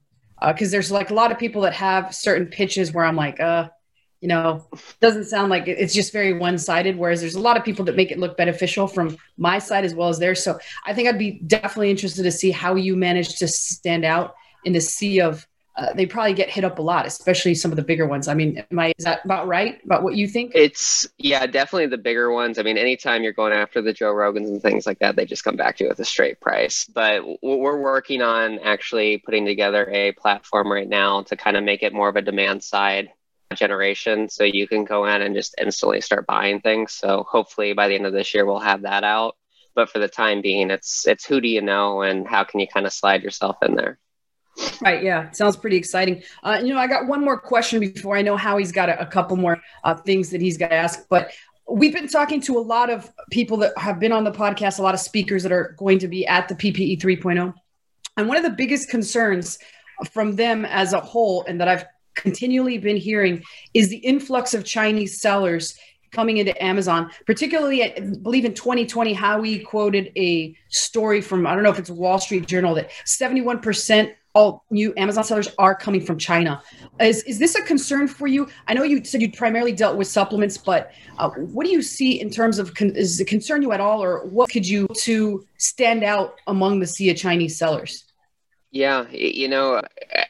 because 0.47 0.69
uh, 0.69 0.71
there's 0.71 0.93
like 0.93 1.11
a 1.11 1.15
lot 1.15 1.33
of 1.33 1.39
people 1.39 1.63
that 1.63 1.75
have 1.75 2.15
certain 2.15 2.47
pitches 2.47 2.93
where 2.93 3.05
I'm 3.05 3.17
like, 3.17 3.41
uh, 3.41 3.69
you 4.21 4.29
know, 4.29 4.65
doesn't 5.01 5.25
sound 5.25 5.51
like 5.51 5.67
it. 5.67 5.79
it's 5.79 5.93
just 5.93 6.13
very 6.13 6.33
one 6.35 6.57
sided. 6.57 6.97
Whereas 6.97 7.21
there's 7.21 7.35
a 7.35 7.41
lot 7.41 7.57
of 7.57 7.65
people 7.65 7.85
that 7.87 7.97
make 7.97 8.13
it 8.13 8.19
look 8.19 8.37
beneficial 8.37 8.87
from 8.87 9.17
my 9.37 9.59
side 9.59 9.85
as 9.85 9.93
well 9.93 10.09
as 10.09 10.21
theirs. 10.21 10.45
So 10.45 10.59
I 10.87 10.95
think 10.95 11.09
I'd 11.09 11.19
be 11.19 11.41
definitely 11.47 11.91
interested 11.91 12.23
to 12.23 12.31
see 12.31 12.53
how 12.53 12.77
you 12.77 12.97
manage 12.97 13.39
to 13.39 13.49
stand 13.49 14.05
out 14.05 14.35
in 14.65 14.73
the 14.73 14.81
sea 14.81 15.21
of 15.21 15.49
uh, 15.77 15.93
they 15.95 16.05
probably 16.05 16.35
get 16.35 16.51
hit 16.51 16.65
up 16.65 16.79
a 16.79 16.83
lot, 16.83 17.07
especially 17.07 17.55
some 17.55 17.71
of 17.71 17.77
the 17.77 17.83
bigger 17.83 18.07
ones. 18.07 18.29
I 18.29 18.35
mean, 18.35 18.63
am 18.71 18.79
I 18.79 18.93
is 18.99 19.05
that 19.05 19.25
about 19.25 19.47
right 19.47 19.83
about 19.85 20.03
what 20.03 20.17
you 20.17 20.27
think? 20.27 20.53
It's 20.55 21.09
yeah, 21.19 21.47
definitely 21.47 21.87
the 21.87 21.99
bigger 21.99 22.31
ones. 22.33 22.59
I 22.59 22.63
mean, 22.63 22.77
anytime 22.77 23.23
you're 23.23 23.33
going 23.33 23.53
after 23.53 23.81
the 23.81 23.93
Joe 23.93 24.13
Rogans 24.13 24.49
and 24.49 24.61
things 24.61 24.87
like 24.87 24.99
that, 24.99 25.17
they 25.17 25.25
just 25.25 25.45
come 25.45 25.57
back 25.57 25.77
to 25.77 25.85
you 25.85 25.91
with 25.91 26.01
a 26.01 26.05
straight 26.05 26.41
price. 26.41 26.87
But 26.87 27.23
we're 27.43 27.81
working 27.81 28.21
on 28.21 28.59
actually 28.59 29.19
putting 29.19 29.47
together 29.47 29.89
a 29.91 30.13
platform 30.13 30.71
right 30.71 30.89
now 30.89 31.23
to 31.23 31.37
kind 31.37 31.57
of 31.57 31.65
make 31.65 31.83
it 31.83 31.95
more 31.95 32.09
of 32.09 32.17
a 32.17 32.23
demand 32.23 32.63
side 32.63 33.11
generation 33.55 34.29
so 34.29 34.45
you 34.45 34.69
can 34.69 34.85
go 34.85 35.07
in 35.07 35.23
and 35.23 35.35
just 35.35 35.55
instantly 35.61 36.01
start 36.01 36.25
buying 36.25 36.61
things 36.61 36.93
so 36.93 37.27
hopefully 37.29 37.73
by 37.73 37.89
the 37.89 37.95
end 37.97 38.07
of 38.07 38.13
this 38.13 38.33
year 38.33 38.47
we'll 38.47 38.61
have 38.61 38.83
that 38.83 39.03
out 39.03 39.37
but 39.75 39.91
for 39.91 39.99
the 39.99 40.07
time 40.07 40.41
being 40.41 40.71
it's 40.71 41.05
it's 41.09 41.25
who 41.25 41.41
do 41.41 41.49
you 41.49 41.61
know 41.61 42.03
and 42.03 42.29
how 42.29 42.45
can 42.45 42.61
you 42.61 42.67
kind 42.69 42.87
of 42.87 42.93
slide 42.93 43.25
yourself 43.25 43.57
in 43.63 43.75
there 43.75 43.99
Right. 44.81 45.03
Yeah. 45.03 45.31
Sounds 45.31 45.57
pretty 45.57 45.77
exciting. 45.77 46.23
Uh, 46.43 46.61
you 46.63 46.73
know, 46.73 46.81
I 46.81 46.87
got 46.87 47.07
one 47.07 47.25
more 47.25 47.39
question 47.39 47.81
before 47.81 48.17
I 48.17 48.23
know 48.23 48.37
how 48.37 48.57
he's 48.57 48.73
got 48.73 48.89
a, 48.89 49.01
a 49.01 49.07
couple 49.07 49.37
more 49.37 49.61
uh, 49.85 49.95
things 49.95 50.31
that 50.31 50.41
he's 50.41 50.57
got 50.57 50.69
to 50.69 50.75
ask. 50.75 51.07
But 51.09 51.33
we've 51.71 51.93
been 51.93 52.09
talking 52.09 52.41
to 52.43 52.59
a 52.59 52.61
lot 52.61 52.91
of 52.91 53.11
people 53.31 53.57
that 53.59 53.77
have 53.79 54.01
been 54.01 54.13
on 54.13 54.25
the 54.25 54.33
podcast, 54.33 54.79
a 54.79 54.83
lot 54.83 54.95
of 54.95 55.01
speakers 55.01 55.43
that 55.43 55.53
are 55.53 55.75
going 55.79 55.99
to 56.01 56.09
be 56.09 56.27
at 56.27 56.49
the 56.49 56.55
PPE 56.55 57.01
3.0. 57.01 57.55
And 58.17 58.29
one 58.29 58.37
of 58.37 58.43
the 58.43 58.51
biggest 58.51 58.89
concerns 58.89 59.59
from 60.13 60.37
them 60.37 60.65
as 60.65 60.93
a 60.93 61.01
whole, 61.01 61.45
and 61.45 61.61
that 61.61 61.69
I've 61.69 61.85
continually 62.15 62.79
been 62.79 62.97
hearing, 62.97 63.43
is 63.75 63.89
the 63.89 63.99
influx 63.99 64.55
of 64.55 64.65
Chinese 64.65 65.21
sellers 65.21 65.79
coming 66.11 66.39
into 66.39 66.61
Amazon, 66.63 67.11
particularly 67.25 67.85
I 67.85 68.01
believe 68.01 68.45
in 68.45 68.55
2020, 68.55 69.13
Howie 69.13 69.61
quoted 69.61 70.13
a 70.17 70.57
story 70.69 71.21
from, 71.21 71.47
I 71.47 71.55
don't 71.55 71.63
know 71.63 71.71
if 71.71 71.79
it's 71.79 71.91
Wall 71.91 72.19
Street 72.19 72.47
Journal, 72.47 72.75
that 72.75 72.91
71% 73.07 74.13
all 74.33 74.65
new 74.71 74.95
Amazon 74.97 75.25
sellers 75.25 75.49
are 75.59 75.75
coming 75.75 76.01
from 76.01 76.19
China. 76.19 76.63
Is, 77.01 77.23
is 77.25 77.39
this 77.39 77.55
a 77.57 77.63
concern 77.63 78.07
for 78.07 78.27
you? 78.27 78.49
I 78.69 78.75
know 78.75 78.83
you 78.85 79.05
said 79.05 79.23
you 79.23 79.31
primarily 79.33 79.73
dealt 79.73 79.97
with 79.97 80.07
supplements, 80.07 80.57
but 80.57 80.93
uh, 81.19 81.31
what 81.31 81.67
do 81.67 81.73
you 81.73 81.83
see 81.83 82.21
in 82.21 82.31
terms 82.31 82.59
of, 82.59 82.75
con- 82.75 82.93
does 82.93 83.21
it 83.21 83.27
concern 83.27 83.63
you 83.63 83.73
at 83.73 83.81
all, 83.81 84.03
or 84.03 84.25
what 84.27 84.51
could 84.51 84.67
you 84.67 84.87
to 84.99 85.45
stand 85.59 86.05
out 86.05 86.41
among 86.47 86.81
the 86.81 86.87
sea 86.87 87.11
of 87.11 87.17
Chinese 87.17 87.57
sellers? 87.57 88.05
Yeah, 88.73 89.09
you 89.11 89.49
know, 89.49 89.83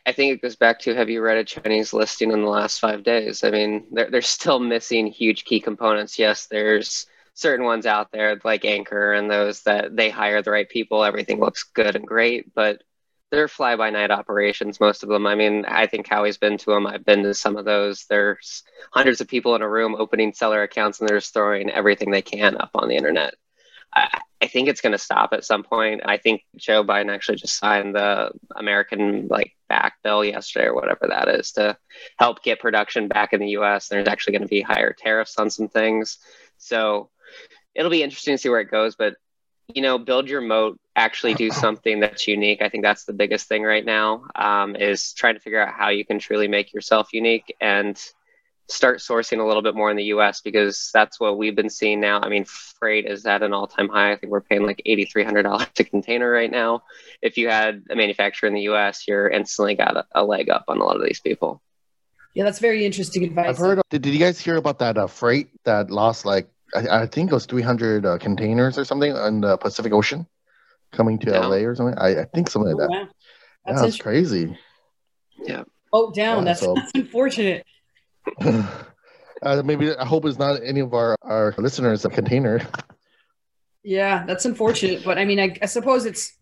I 0.07 0.13
think 0.13 0.33
it 0.33 0.41
goes 0.41 0.57
back 0.57 0.79
to 0.81 0.95
have 0.95 1.11
you 1.11 1.21
read 1.21 1.37
a 1.37 1.45
Chinese 1.45 1.93
listing 1.93 2.33
in 2.33 2.41
the 2.41 2.49
last 2.49 2.81
five 2.81 3.05
days? 3.05 3.45
I 3.45 3.51
mean, 3.51 3.87
they're, 3.93 4.11
they're 4.11 4.23
still 4.23 4.61
missing 4.61 5.09
huge 5.09 5.45
key 5.45 5.61
components. 5.61 6.19
Yes, 6.19 6.47
there's 6.47 7.07
certain 7.35 7.67
ones 7.67 7.85
out 7.85 8.13
there 8.13 8.41
like 8.43 8.65
Anker 8.65 9.13
and 9.13 9.31
those 9.31 9.63
that 9.65 9.95
they 9.95 10.09
hire 10.09 10.41
the 10.41 10.51
right 10.51 10.69
people, 10.69 11.05
everything 11.05 11.39
looks 11.39 11.65
good 11.65 11.97
and 11.97 12.07
great, 12.07 12.55
but 12.55 12.83
they're 13.31 13.49
fly 13.49 13.77
by 13.77 13.91
night 13.91 14.11
operations, 14.11 14.81
most 14.81 15.03
of 15.03 15.09
them. 15.09 15.27
I 15.27 15.35
mean, 15.35 15.65
I 15.67 15.87
think 15.87 16.07
Howie's 16.09 16.39
been 16.39 16.59
to 16.59 16.71
them. 16.71 16.87
I've 16.87 17.05
been 17.05 17.23
to 17.23 17.35
some 17.35 17.57
of 17.57 17.65
those. 17.65 18.07
There's 18.07 18.65
hundreds 18.91 19.21
of 19.21 19.29
people 19.29 19.55
in 19.55 19.63
a 19.63 19.69
room 19.69 19.95
opening 19.95 20.33
seller 20.33 20.63
accounts 20.63 21.01
and 21.01 21.09
they're 21.09 21.19
just 21.19 21.33
throwing 21.33 21.71
everything 21.71 22.11
they 22.11 22.23
can 22.23 22.57
up 22.57 22.71
on 22.75 22.89
the 22.89 22.97
internet. 22.97 23.35
I, 23.95 24.21
I 24.43 24.47
think 24.47 24.69
it's 24.69 24.81
going 24.81 24.93
to 24.93 24.99
stop 24.99 25.33
at 25.33 25.45
some 25.45 25.63
point. 25.63 26.03
I 26.05 26.17
think 26.17 26.43
Joe 26.57 26.83
Biden 26.83 27.13
actually 27.13 27.39
just 27.39 27.59
signed 27.59 27.95
the 27.95 28.33
American 28.57 29.29
like 29.29 29.55
back 29.69 29.95
bill 30.03 30.25
yesterday 30.25 30.67
or 30.67 30.75
whatever 30.75 31.07
that 31.09 31.29
is 31.29 31.53
to 31.53 31.77
help 32.19 32.43
get 32.43 32.61
production 32.61 33.07
back 33.07 33.33
in 33.33 33.41
the 33.41 33.51
U.S. 33.51 33.89
There's 33.89 34.09
actually 34.09 34.33
going 34.33 34.43
to 34.43 34.49
be 34.49 34.63
higher 34.63 34.93
tariffs 34.93 35.39
on 35.39 35.51
some 35.51 35.69
things, 35.69 36.19
so 36.59 37.11
it'll 37.75 37.91
be 37.91 38.03
interesting 38.03 38.35
to 38.35 38.39
see 38.39 38.49
where 38.49 38.61
it 38.61 38.71
goes. 38.71 38.97
But 38.97 39.17
you 39.75 39.83
know, 39.83 39.99
build 39.99 40.29
your 40.29 40.41
moat, 40.41 40.79
actually 40.97 41.35
do 41.35 41.51
something 41.65 42.01
that's 42.01 42.27
unique. 42.27 42.63
I 42.63 42.69
think 42.69 42.85
that's 42.85 43.05
the 43.05 43.13
biggest 43.13 43.49
thing 43.49 43.63
right 43.63 43.85
now 43.85 44.25
um, 44.35 44.77
is 44.77 45.13
trying 45.13 45.35
to 45.35 45.41
figure 45.41 45.61
out 45.61 45.75
how 45.75 45.89
you 45.89 46.05
can 46.05 46.19
truly 46.19 46.49
make 46.49 46.73
yourself 46.73 47.13
unique 47.13 47.55
and 47.61 48.01
start 48.69 48.99
sourcing 48.99 49.41
a 49.41 49.45
little 49.45 49.63
bit 49.63 49.75
more 49.75 49.91
in 49.91 49.97
the 49.97 50.05
US 50.05 50.41
because 50.41 50.91
that's 50.95 51.19
what 51.19 51.37
we've 51.37 51.57
been 51.57 51.71
seeing 51.71 52.01
now. 52.01 52.21
I 52.21 52.29
mean, 52.29 52.45
freight 52.45 53.07
is 53.07 53.27
at 53.27 53.43
an 53.43 53.53
all 53.53 53.67
time 53.67 53.89
high. 53.89 54.13
I 54.13 54.17
think 54.17 54.31
we're 54.31 54.41
paying 54.41 54.63
like 54.63 54.81
$8,300 54.87 55.69
a 55.81 55.85
container 55.85 56.31
right 56.31 56.51
now. 56.51 56.85
If 57.21 57.37
you 57.37 57.49
had 57.49 57.83
a 57.91 57.97
manufacturer 57.97 58.49
in 58.49 58.55
the 58.55 58.69
US, 58.73 59.07
you're 59.09 59.29
instantly 59.29 59.75
got 59.75 59.97
a, 59.97 60.07
a 60.13 60.25
leg 60.25 60.51
up 60.51 60.65
on 60.69 60.79
a 60.79 60.85
lot 60.85 60.97
of 60.97 61.03
these 61.03 61.21
people. 61.21 61.61
Yeah, 62.35 62.45
that's 62.45 62.61
very 62.61 62.87
interesting 62.87 63.25
advice. 63.25 63.49
I've 63.49 63.59
heard. 63.59 63.81
Did, 63.91 64.03
did 64.03 64.13
you 64.13 64.21
guys 64.21 64.39
hear 64.39 64.57
about 64.57 64.79
that 64.79 64.97
uh, 64.97 65.09
freight 65.09 65.49
that 65.65 65.91
lost 65.91 66.25
like 66.25 66.49
I, 66.75 67.03
I 67.03 67.07
think 67.07 67.31
it 67.31 67.35
was 67.35 67.47
300 67.47 68.07
uh, 68.07 68.19
containers 68.19 68.79
or 68.79 68.85
something 68.85 69.15
in 69.17 69.41
the 69.41 69.57
Pacific 69.57 69.93
Ocean 69.93 70.27
coming 70.93 71.19
to 71.21 71.31
LA 71.31 71.59
or 71.59 71.75
something. 71.75 71.99
I, 71.99 72.23
I 72.23 72.25
think 72.25 72.51
something 72.51 72.77
like 72.77 72.89
oh, 72.89 72.89
that. 72.89 72.91
Wow. 72.91 73.09
That's, 73.67 73.81
yeah, 73.81 73.87
that's 73.87 73.99
crazy. 73.99 74.59
Yeah. 75.39 75.65
Oh, 75.93 76.13
down. 76.13 76.39
Yeah, 76.39 76.45
that's, 76.45 76.61
so. 76.61 76.75
that's 76.75 76.93
unfortunate. 76.95 77.67
uh, 78.41 79.63
maybe 79.65 79.95
I 79.95 80.05
hope 80.05 80.25
it's 80.25 80.39
not 80.39 80.61
any 80.65 80.81
of 80.81 80.95
our, 80.95 81.17
our 81.23 81.55
listeners 81.59 82.05
a 82.05 82.11
container. 82.11 82.61
Yeah, 83.83 84.25
that's 84.27 84.45
unfortunate. 84.45 85.05
But 85.05 85.19
I 85.19 85.25
mean, 85.25 85.41
I, 85.41 85.57
I 85.63 85.67
suppose 85.67 86.05
it's 86.05 86.37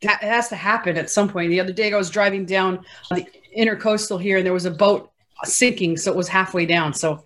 it 0.00 0.08
has 0.08 0.48
to 0.48 0.56
happen 0.56 0.96
at 0.96 1.10
some 1.10 1.28
point. 1.28 1.50
The 1.50 1.60
other 1.60 1.72
day, 1.72 1.92
I 1.92 1.96
was 1.96 2.10
driving 2.10 2.44
down 2.44 2.84
the 3.10 3.24
intercoastal 3.56 4.20
here, 4.20 4.38
and 4.38 4.46
there 4.46 4.52
was 4.52 4.64
a 4.64 4.70
boat 4.70 5.10
sinking, 5.44 5.96
so 5.96 6.10
it 6.10 6.16
was 6.16 6.28
halfway 6.28 6.66
down. 6.66 6.92
So 6.94 7.24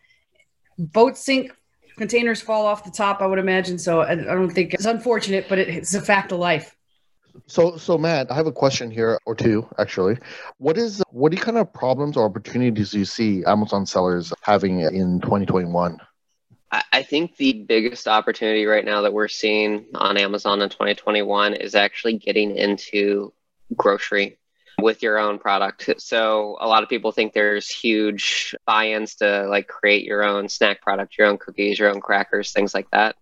boats 0.79 1.25
sink 1.25 1.53
containers 1.97 2.41
fall 2.41 2.67
off 2.67 2.85
the 2.85 2.91
top, 2.91 3.21
I 3.21 3.27
would 3.27 3.39
imagine. 3.39 3.79
So 3.79 4.01
I, 4.01 4.13
I 4.13 4.17
don't 4.17 4.51
think 4.51 4.75
it's 4.75 4.85
unfortunate, 4.85 5.47
but 5.49 5.59
it, 5.59 5.69
it's 5.69 5.95
a 5.95 6.01
fact 6.01 6.33
of 6.33 6.39
life. 6.39 6.75
So, 7.47 7.77
so 7.77 7.99
Matt, 7.99 8.31
I 8.31 8.35
have 8.35 8.47
a 8.47 8.53
question 8.53 8.91
here 8.91 9.21
or 9.27 9.35
two 9.35 9.69
actually. 9.79 10.19
What 10.59 10.79
is 10.79 11.03
what 11.11 11.33
do 11.33 11.37
you 11.37 11.43
kind 11.43 11.59
of 11.59 11.73
problems 11.73 12.17
or 12.17 12.25
opportunities 12.25 12.93
do 12.93 12.99
you 12.99 13.05
see 13.05 13.45
Amazon 13.45 13.85
sellers 13.85 14.33
having 14.43 14.81
in 14.81 15.21
2021? 15.21 16.01
I 16.93 17.05
think 17.05 17.37
the 17.37 17.53
biggest 17.53 18.09
opportunity 18.09 18.67
right 18.67 18.85
now 18.85 19.01
that 19.03 19.13
we're 19.13 19.29
seeing 19.29 19.87
on 19.95 20.17
Amazon 20.17 20.61
in 20.61 20.69
2021 20.69 21.55
is 21.55 21.77
actually 21.77 22.19
getting 22.19 22.57
into 22.57 23.33
grocery 23.77 24.37
with 24.81 25.03
your 25.03 25.19
own 25.19 25.39
product. 25.39 25.91
So 25.99 26.57
a 26.61 26.69
lot 26.69 26.83
of 26.83 26.89
people 26.89 27.13
think 27.13 27.33
there's 27.33 27.69
huge 27.69 28.55
buy-ins 28.67 29.17
to 29.17 29.47
like 29.49 29.69
create 29.69 30.05
your 30.05 30.23
own 30.23 30.49
snack 30.49 30.83
product, 30.83 31.17
your 31.17 31.29
own 31.29 31.39
cookies, 31.39 31.79
your 31.79 31.91
own 31.91 32.01
crackers, 32.01 32.53
things 32.53 32.75
like 32.75 32.91
that. 32.91 33.17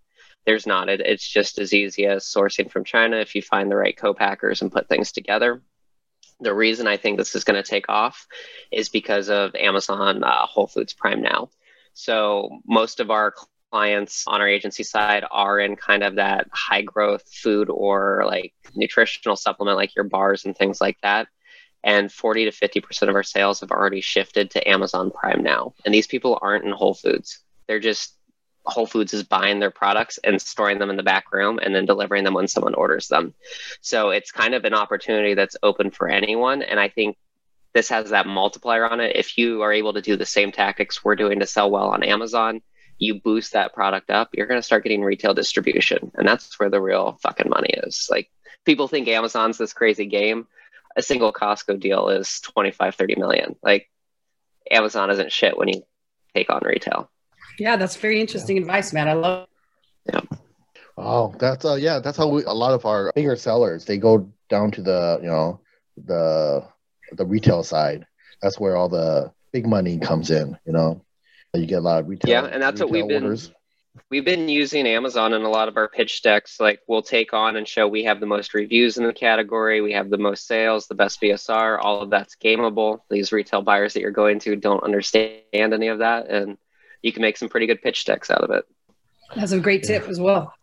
There's 0.46 0.66
not. 0.66 0.88
It, 0.88 1.00
it's 1.00 1.26
just 1.26 1.58
as 1.58 1.72
easy 1.72 2.06
as 2.06 2.24
sourcing 2.24 2.70
from 2.70 2.84
China 2.84 3.16
if 3.16 3.34
you 3.34 3.42
find 3.42 3.70
the 3.70 3.76
right 3.76 3.96
co-packers 3.96 4.62
and 4.62 4.72
put 4.72 4.88
things 4.88 5.12
together. 5.12 5.62
The 6.40 6.52
reason 6.52 6.86
I 6.86 6.96
think 6.96 7.16
this 7.16 7.34
is 7.34 7.44
going 7.44 7.62
to 7.62 7.68
take 7.68 7.88
off 7.88 8.26
is 8.72 8.88
because 8.88 9.30
of 9.30 9.54
Amazon 9.54 10.24
uh, 10.24 10.46
Whole 10.46 10.66
Foods 10.66 10.92
Prime 10.92 11.22
Now. 11.22 11.50
So 11.94 12.58
most 12.66 12.98
of 12.98 13.10
our 13.10 13.32
clients 13.70 14.24
on 14.26 14.40
our 14.40 14.48
agency 14.48 14.82
side 14.82 15.24
are 15.30 15.60
in 15.60 15.76
kind 15.76 16.02
of 16.02 16.16
that 16.16 16.48
high 16.52 16.82
growth 16.82 17.22
food 17.32 17.70
or 17.70 18.24
like 18.26 18.52
nutritional 18.74 19.36
supplement 19.36 19.76
like 19.76 19.94
your 19.94 20.04
bars 20.04 20.44
and 20.44 20.56
things 20.56 20.80
like 20.80 20.96
that 21.02 21.28
and 21.84 22.10
40 22.10 22.46
to 22.46 22.50
50% 22.50 23.08
of 23.08 23.14
our 23.14 23.22
sales 23.22 23.60
have 23.60 23.70
already 23.70 24.00
shifted 24.00 24.50
to 24.50 24.68
Amazon 24.68 25.10
Prime 25.10 25.42
now. 25.42 25.74
And 25.84 25.94
these 25.94 26.06
people 26.06 26.38
aren't 26.40 26.64
in 26.64 26.72
Whole 26.72 26.94
Foods. 26.94 27.40
They're 27.68 27.78
just 27.78 28.14
Whole 28.64 28.86
Foods 28.86 29.12
is 29.12 29.22
buying 29.22 29.60
their 29.60 29.70
products 29.70 30.18
and 30.24 30.40
storing 30.40 30.78
them 30.78 30.88
in 30.88 30.96
the 30.96 31.02
back 31.02 31.30
room 31.30 31.60
and 31.62 31.74
then 31.74 31.84
delivering 31.84 32.24
them 32.24 32.32
when 32.32 32.48
someone 32.48 32.74
orders 32.74 33.08
them. 33.08 33.34
So 33.82 34.08
it's 34.08 34.32
kind 34.32 34.54
of 34.54 34.64
an 34.64 34.72
opportunity 34.72 35.34
that's 35.34 35.58
open 35.62 35.90
for 35.90 36.08
anyone. 36.08 36.62
And 36.62 36.80
I 36.80 36.88
think 36.88 37.18
this 37.74 37.90
has 37.90 38.10
that 38.10 38.26
multiplier 38.26 38.88
on 38.88 39.00
it. 39.00 39.16
If 39.16 39.36
you 39.36 39.60
are 39.60 39.72
able 39.72 39.92
to 39.92 40.00
do 40.00 40.16
the 40.16 40.24
same 40.24 40.50
tactics 40.50 41.04
we're 41.04 41.16
doing 41.16 41.40
to 41.40 41.46
sell 41.46 41.70
well 41.70 41.88
on 41.88 42.02
Amazon, 42.02 42.62
you 42.96 43.20
boost 43.20 43.52
that 43.52 43.74
product 43.74 44.08
up, 44.08 44.30
you're 44.32 44.46
going 44.46 44.58
to 44.58 44.62
start 44.62 44.84
getting 44.84 45.02
retail 45.02 45.34
distribution. 45.34 46.10
And 46.14 46.26
that's 46.26 46.58
where 46.58 46.70
the 46.70 46.80
real 46.80 47.18
fucking 47.20 47.50
money 47.50 47.74
is. 47.84 48.08
Like 48.10 48.30
people 48.64 48.88
think 48.88 49.08
Amazon's 49.08 49.58
this 49.58 49.74
crazy 49.74 50.06
game 50.06 50.46
a 50.96 51.02
single 51.02 51.32
Costco 51.32 51.80
deal 51.80 52.08
is 52.08 52.40
25, 52.40 52.94
30 52.94 53.16
million. 53.16 53.56
Like 53.62 53.90
Amazon 54.70 55.10
isn't 55.10 55.32
shit 55.32 55.56
when 55.56 55.68
you 55.68 55.82
take 56.34 56.50
on 56.50 56.60
retail. 56.64 57.10
Yeah, 57.58 57.76
that's 57.76 57.96
very 57.96 58.20
interesting 58.20 58.56
yeah. 58.56 58.62
advice, 58.62 58.92
man. 58.92 59.08
I 59.08 59.12
love. 59.12 59.48
It. 60.06 60.14
Yeah. 60.14 60.38
Oh, 60.96 61.34
that's 61.38 61.64
uh, 61.64 61.74
yeah, 61.74 61.98
that's 61.98 62.16
how 62.16 62.28
we, 62.28 62.44
a 62.44 62.52
lot 62.52 62.72
of 62.72 62.86
our 62.86 63.10
bigger 63.14 63.34
sellers 63.34 63.84
they 63.84 63.98
go 63.98 64.30
down 64.48 64.70
to 64.72 64.82
the 64.82 65.18
you 65.22 65.28
know 65.28 65.60
the 65.96 66.64
the 67.12 67.26
retail 67.26 67.62
side. 67.62 68.06
That's 68.42 68.60
where 68.60 68.76
all 68.76 68.88
the 68.88 69.32
big 69.52 69.66
money 69.66 69.98
comes 69.98 70.30
in. 70.30 70.56
You 70.66 70.72
know, 70.72 71.04
you 71.52 71.66
get 71.66 71.78
a 71.78 71.80
lot 71.80 72.00
of 72.00 72.08
retail. 72.08 72.30
Yeah, 72.30 72.44
and 72.46 72.62
that's 72.62 72.80
what 72.80 72.90
we've 72.90 73.04
orders. 73.04 73.48
been 73.48 73.56
we've 74.10 74.24
been 74.24 74.48
using 74.48 74.86
Amazon 74.86 75.32
in 75.32 75.42
a 75.42 75.48
lot 75.48 75.68
of 75.68 75.76
our 75.76 75.88
pitch 75.88 76.22
decks. 76.22 76.60
Like 76.60 76.80
we'll 76.86 77.02
take 77.02 77.32
on 77.32 77.56
and 77.56 77.66
show 77.66 77.86
we 77.88 78.04
have 78.04 78.20
the 78.20 78.26
most 78.26 78.54
reviews 78.54 78.96
in 78.96 79.04
the 79.04 79.12
category, 79.12 79.80
we 79.80 79.92
have 79.92 80.10
the 80.10 80.18
most 80.18 80.46
sales, 80.46 80.86
the 80.86 80.94
best 80.94 81.20
BSR, 81.20 81.78
all 81.80 82.02
of 82.02 82.10
that's 82.10 82.36
gameable. 82.36 83.00
These 83.10 83.32
retail 83.32 83.62
buyers 83.62 83.94
that 83.94 84.00
you're 84.00 84.10
going 84.10 84.38
to 84.40 84.56
don't 84.56 84.82
understand 84.82 85.40
any 85.52 85.88
of 85.88 85.98
that, 85.98 86.28
and 86.28 86.58
you 87.02 87.12
can 87.12 87.22
make 87.22 87.36
some 87.36 87.48
pretty 87.48 87.66
good 87.66 87.82
pitch 87.82 88.04
decks 88.04 88.30
out 88.30 88.42
of 88.42 88.50
it. 88.50 88.64
That's 89.36 89.52
a 89.52 89.60
great 89.60 89.82
tip 89.82 90.08
as 90.08 90.20
well. 90.20 90.54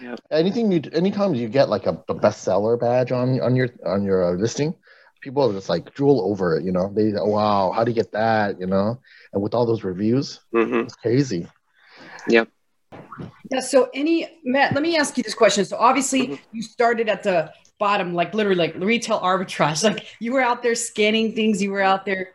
Yeah. 0.00 0.16
Anything 0.30 0.70
you, 0.72 0.82
anytime 0.92 1.34
you 1.34 1.48
get 1.48 1.68
like 1.68 1.86
a, 1.86 2.02
a 2.08 2.14
bestseller 2.14 2.78
badge 2.78 3.12
on 3.12 3.40
on 3.40 3.56
your 3.56 3.70
on 3.86 4.04
your 4.04 4.24
uh, 4.24 4.36
listing, 4.36 4.74
people 5.20 5.48
are 5.48 5.52
just 5.52 5.68
like 5.68 5.94
drool 5.94 6.20
over 6.20 6.56
it. 6.56 6.64
You 6.64 6.72
know, 6.72 6.92
they 6.94 7.12
wow, 7.14 7.72
how 7.72 7.84
do 7.84 7.90
you 7.90 7.94
get 7.94 8.12
that? 8.12 8.60
You 8.60 8.66
know, 8.66 9.00
and 9.32 9.42
with 9.42 9.54
all 9.54 9.66
those 9.66 9.84
reviews, 9.84 10.40
Mhm. 10.52 10.84
it's 10.84 10.94
crazy. 10.96 11.48
Yep. 12.28 12.48
Yeah. 13.50 13.60
So, 13.60 13.88
any 13.94 14.40
Matt, 14.44 14.72
let 14.74 14.82
me 14.82 14.96
ask 14.96 15.16
you 15.16 15.22
this 15.22 15.34
question. 15.34 15.64
So, 15.64 15.76
obviously, 15.78 16.28
Mhm. 16.28 16.38
you 16.52 16.62
started 16.62 17.08
at 17.08 17.22
the 17.22 17.52
bottom, 17.78 18.14
like 18.14 18.34
literally, 18.34 18.56
like 18.56 18.74
retail 18.76 19.20
arbitrage. 19.20 19.82
Like 19.84 20.06
you 20.20 20.32
were 20.32 20.40
out 20.40 20.62
there 20.62 20.74
scanning 20.74 21.34
things. 21.34 21.62
You 21.62 21.70
were 21.72 21.82
out 21.82 22.04
there 22.06 22.30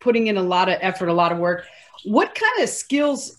putting 0.00 0.26
in 0.28 0.36
a 0.36 0.42
lot 0.42 0.68
of 0.68 0.76
effort, 0.80 1.08
a 1.08 1.12
lot 1.12 1.32
of 1.32 1.38
work. 1.38 1.64
What 2.04 2.34
kind 2.34 2.62
of 2.62 2.68
skills 2.68 3.36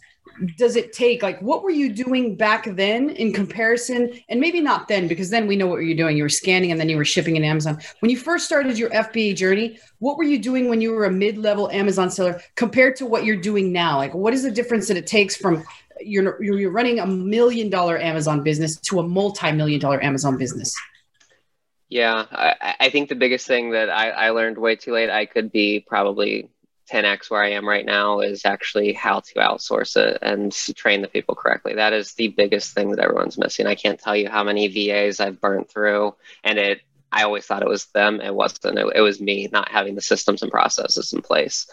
does 0.57 0.75
it 0.75 0.91
take? 0.91 1.23
Like, 1.23 1.39
what 1.41 1.63
were 1.63 1.69
you 1.69 1.93
doing 1.93 2.35
back 2.35 2.65
then 2.75 3.09
in 3.11 3.31
comparison? 3.31 4.11
And 4.27 4.39
maybe 4.41 4.59
not 4.59 4.87
then, 4.87 5.07
because 5.07 5.29
then 5.29 5.47
we 5.47 5.55
know 5.55 5.67
what 5.67 5.77
you're 5.77 5.95
doing. 5.95 6.17
You 6.17 6.23
were 6.23 6.29
scanning 6.29 6.71
and 6.71 6.79
then 6.79 6.89
you 6.89 6.97
were 6.97 7.05
shipping 7.05 7.35
in 7.37 7.43
Amazon. 7.43 7.79
When 7.99 8.09
you 8.11 8.17
first 8.17 8.45
started 8.45 8.77
your 8.77 8.89
FBA 8.89 9.33
journey, 9.35 9.79
what 9.99 10.17
were 10.17 10.23
you 10.23 10.37
doing 10.39 10.67
when 10.67 10.81
you 10.81 10.91
were 10.91 11.05
a 11.05 11.11
mid-level 11.11 11.71
Amazon 11.71 12.11
seller 12.11 12.41
compared 12.55 12.95
to 12.97 13.05
what 13.05 13.23
you're 13.23 13.37
doing 13.37 13.71
now? 13.71 13.97
Like, 13.97 14.13
what 14.13 14.33
is 14.33 14.43
the 14.43 14.51
difference 14.51 14.87
that 14.89 14.97
it 14.97 15.07
takes 15.07 15.37
from 15.37 15.63
you're 16.01 16.41
you're 16.43 16.71
running 16.71 16.99
a 16.99 17.07
million 17.07 17.69
dollar 17.69 17.97
Amazon 17.97 18.43
business 18.43 18.77
to 18.81 18.99
a 18.99 19.03
multi-million 19.03 19.79
dollar 19.79 20.03
Amazon 20.03 20.37
business? 20.37 20.75
Yeah, 21.89 22.25
I, 22.31 22.75
I 22.79 22.89
think 22.89 23.09
the 23.09 23.15
biggest 23.15 23.47
thing 23.47 23.71
that 23.71 23.89
I, 23.89 24.09
I 24.09 24.29
learned 24.31 24.57
way 24.57 24.75
too 24.75 24.91
late, 24.91 25.09
I 25.09 25.25
could 25.25 25.51
be 25.51 25.79
probably 25.79 26.49
10x 26.91 27.29
where 27.29 27.43
I 27.43 27.51
am 27.51 27.67
right 27.67 27.85
now, 27.85 28.21
is 28.21 28.45
actually 28.45 28.93
how 28.93 29.19
to 29.19 29.33
outsource 29.35 29.95
it 29.95 30.17
and 30.21 30.51
train 30.51 31.01
the 31.01 31.07
people 31.07 31.35
correctly. 31.35 31.75
That 31.75 31.93
is 31.93 32.13
the 32.13 32.29
biggest 32.29 32.73
thing 32.73 32.91
that 32.91 32.99
everyone's 32.99 33.37
missing. 33.37 33.67
I 33.67 33.75
can't 33.75 33.99
tell 33.99 34.15
you 34.15 34.29
how 34.29 34.43
many 34.43 34.67
VAs 34.67 35.19
I've 35.19 35.41
burnt 35.41 35.69
through, 35.69 36.15
and 36.43 36.57
it. 36.57 36.81
I 37.11 37.23
always 37.23 37.45
thought 37.45 37.61
it 37.61 37.69
was 37.69 37.85
them. 37.93 38.19
It 38.19 38.33
wasn't. 38.35 38.77
It, 38.77 38.87
it 38.95 39.01
was 39.01 39.21
me 39.21 39.47
not 39.49 39.69
having 39.69 39.95
the 39.95 40.01
systems 40.01 40.41
and 40.41 40.51
processes 40.51 41.13
in 41.13 41.21
place. 41.21 41.65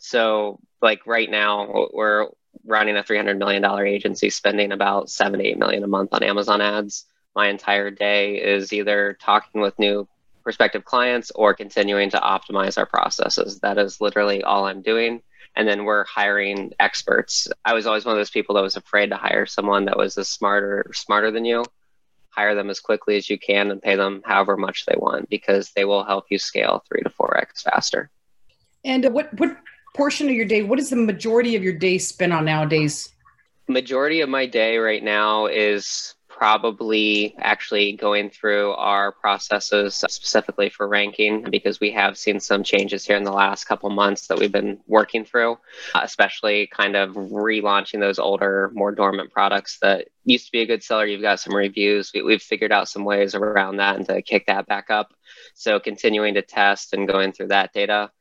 So, 0.00 0.58
like 0.82 1.06
right 1.06 1.30
now, 1.30 1.88
we're 1.92 2.28
running 2.64 2.96
a 2.96 3.02
$300 3.02 3.38
million 3.38 3.64
agency, 3.86 4.30
spending 4.30 4.72
about 4.72 5.10
seven 5.10 5.40
eight 5.40 5.58
million 5.58 5.84
a 5.84 5.88
month 5.88 6.10
on 6.12 6.22
Amazon 6.22 6.60
ads 6.60 7.06
my 7.38 7.46
entire 7.46 7.88
day 7.88 8.34
is 8.34 8.72
either 8.72 9.16
talking 9.20 9.60
with 9.60 9.78
new 9.78 10.08
prospective 10.42 10.84
clients 10.84 11.30
or 11.36 11.54
continuing 11.54 12.10
to 12.10 12.18
optimize 12.18 12.76
our 12.76 12.84
processes. 12.84 13.60
That 13.60 13.78
is 13.78 14.00
literally 14.00 14.42
all 14.42 14.66
I'm 14.66 14.82
doing. 14.82 15.22
And 15.54 15.68
then 15.68 15.84
we're 15.84 16.04
hiring 16.04 16.72
experts. 16.80 17.46
I 17.64 17.74
was 17.74 17.86
always 17.86 18.04
one 18.04 18.16
of 18.16 18.18
those 18.18 18.30
people 18.30 18.56
that 18.56 18.62
was 18.62 18.74
afraid 18.74 19.10
to 19.10 19.16
hire 19.16 19.46
someone 19.46 19.84
that 19.84 19.96
was 19.96 20.18
as 20.18 20.28
smarter 20.28 20.90
smarter 20.92 21.30
than 21.30 21.44
you. 21.44 21.64
Hire 22.30 22.56
them 22.56 22.70
as 22.70 22.80
quickly 22.80 23.16
as 23.16 23.30
you 23.30 23.38
can 23.38 23.70
and 23.70 23.80
pay 23.80 23.94
them 23.94 24.20
however 24.24 24.56
much 24.56 24.84
they 24.84 24.96
want 24.96 25.28
because 25.28 25.70
they 25.76 25.84
will 25.84 26.02
help 26.02 26.24
you 26.30 26.40
scale 26.40 26.82
three 26.88 27.02
to 27.02 27.10
four 27.10 27.36
x 27.38 27.62
faster. 27.62 28.10
And 28.84 29.04
what 29.14 29.32
what 29.38 29.56
portion 29.94 30.28
of 30.28 30.34
your 30.34 30.46
day? 30.46 30.62
What 30.62 30.78
is 30.78 30.90
the 30.90 30.96
majority 30.96 31.56
of 31.56 31.62
your 31.62 31.74
day 31.74 31.98
spent 31.98 32.32
on 32.32 32.44
nowadays? 32.44 33.12
majority 33.68 34.22
of 34.22 34.28
my 34.28 34.46
day 34.46 34.78
right 34.78 35.04
now 35.04 35.46
is 35.46 36.14
probably 36.26 37.34
actually 37.38 37.92
going 37.94 38.30
through 38.30 38.70
our 38.74 39.10
processes 39.10 39.96
specifically 39.96 40.68
for 40.68 40.86
ranking 40.86 41.42
because 41.50 41.80
we 41.80 41.90
have 41.90 42.16
seen 42.16 42.38
some 42.38 42.62
changes 42.62 43.04
here 43.04 43.16
in 43.16 43.24
the 43.24 43.32
last 43.32 43.64
couple 43.64 43.90
months 43.90 44.28
that 44.28 44.38
we've 44.38 44.52
been 44.52 44.78
working 44.86 45.24
through 45.24 45.58
especially 45.96 46.68
kind 46.68 46.94
of 46.94 47.10
relaunching 47.14 47.98
those 47.98 48.20
older 48.20 48.70
more 48.72 48.92
dormant 48.92 49.32
products 49.32 49.78
that 49.82 50.06
used 50.24 50.46
to 50.46 50.52
be 50.52 50.60
a 50.60 50.66
good 50.66 50.82
seller 50.82 51.06
you've 51.06 51.22
got 51.22 51.40
some 51.40 51.56
reviews 51.56 52.12
we, 52.14 52.22
we've 52.22 52.42
figured 52.42 52.70
out 52.70 52.88
some 52.88 53.04
ways 53.04 53.34
around 53.34 53.78
that 53.78 53.96
and 53.96 54.06
to 54.06 54.22
kick 54.22 54.46
that 54.46 54.66
back 54.66 54.90
up 54.90 55.12
so 55.54 55.80
continuing 55.80 56.34
to 56.34 56.42
test 56.42 56.92
and 56.92 57.08
going 57.08 57.32
through 57.32 57.48
that 57.48 57.72
data 57.72 58.12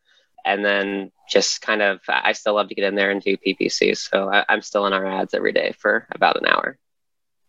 and 0.45 0.63
then 0.63 1.11
just 1.29 1.61
kind 1.61 1.81
of 1.81 1.99
i 2.07 2.31
still 2.31 2.55
love 2.55 2.69
to 2.69 2.75
get 2.75 2.85
in 2.85 2.95
there 2.95 3.11
and 3.11 3.21
do 3.21 3.37
ppcs 3.37 4.09
so 4.09 4.31
I, 4.31 4.45
i'm 4.49 4.61
still 4.61 4.85
in 4.85 4.93
our 4.93 5.05
ads 5.05 5.33
every 5.33 5.51
day 5.51 5.73
for 5.77 6.07
about 6.11 6.37
an 6.37 6.47
hour 6.47 6.77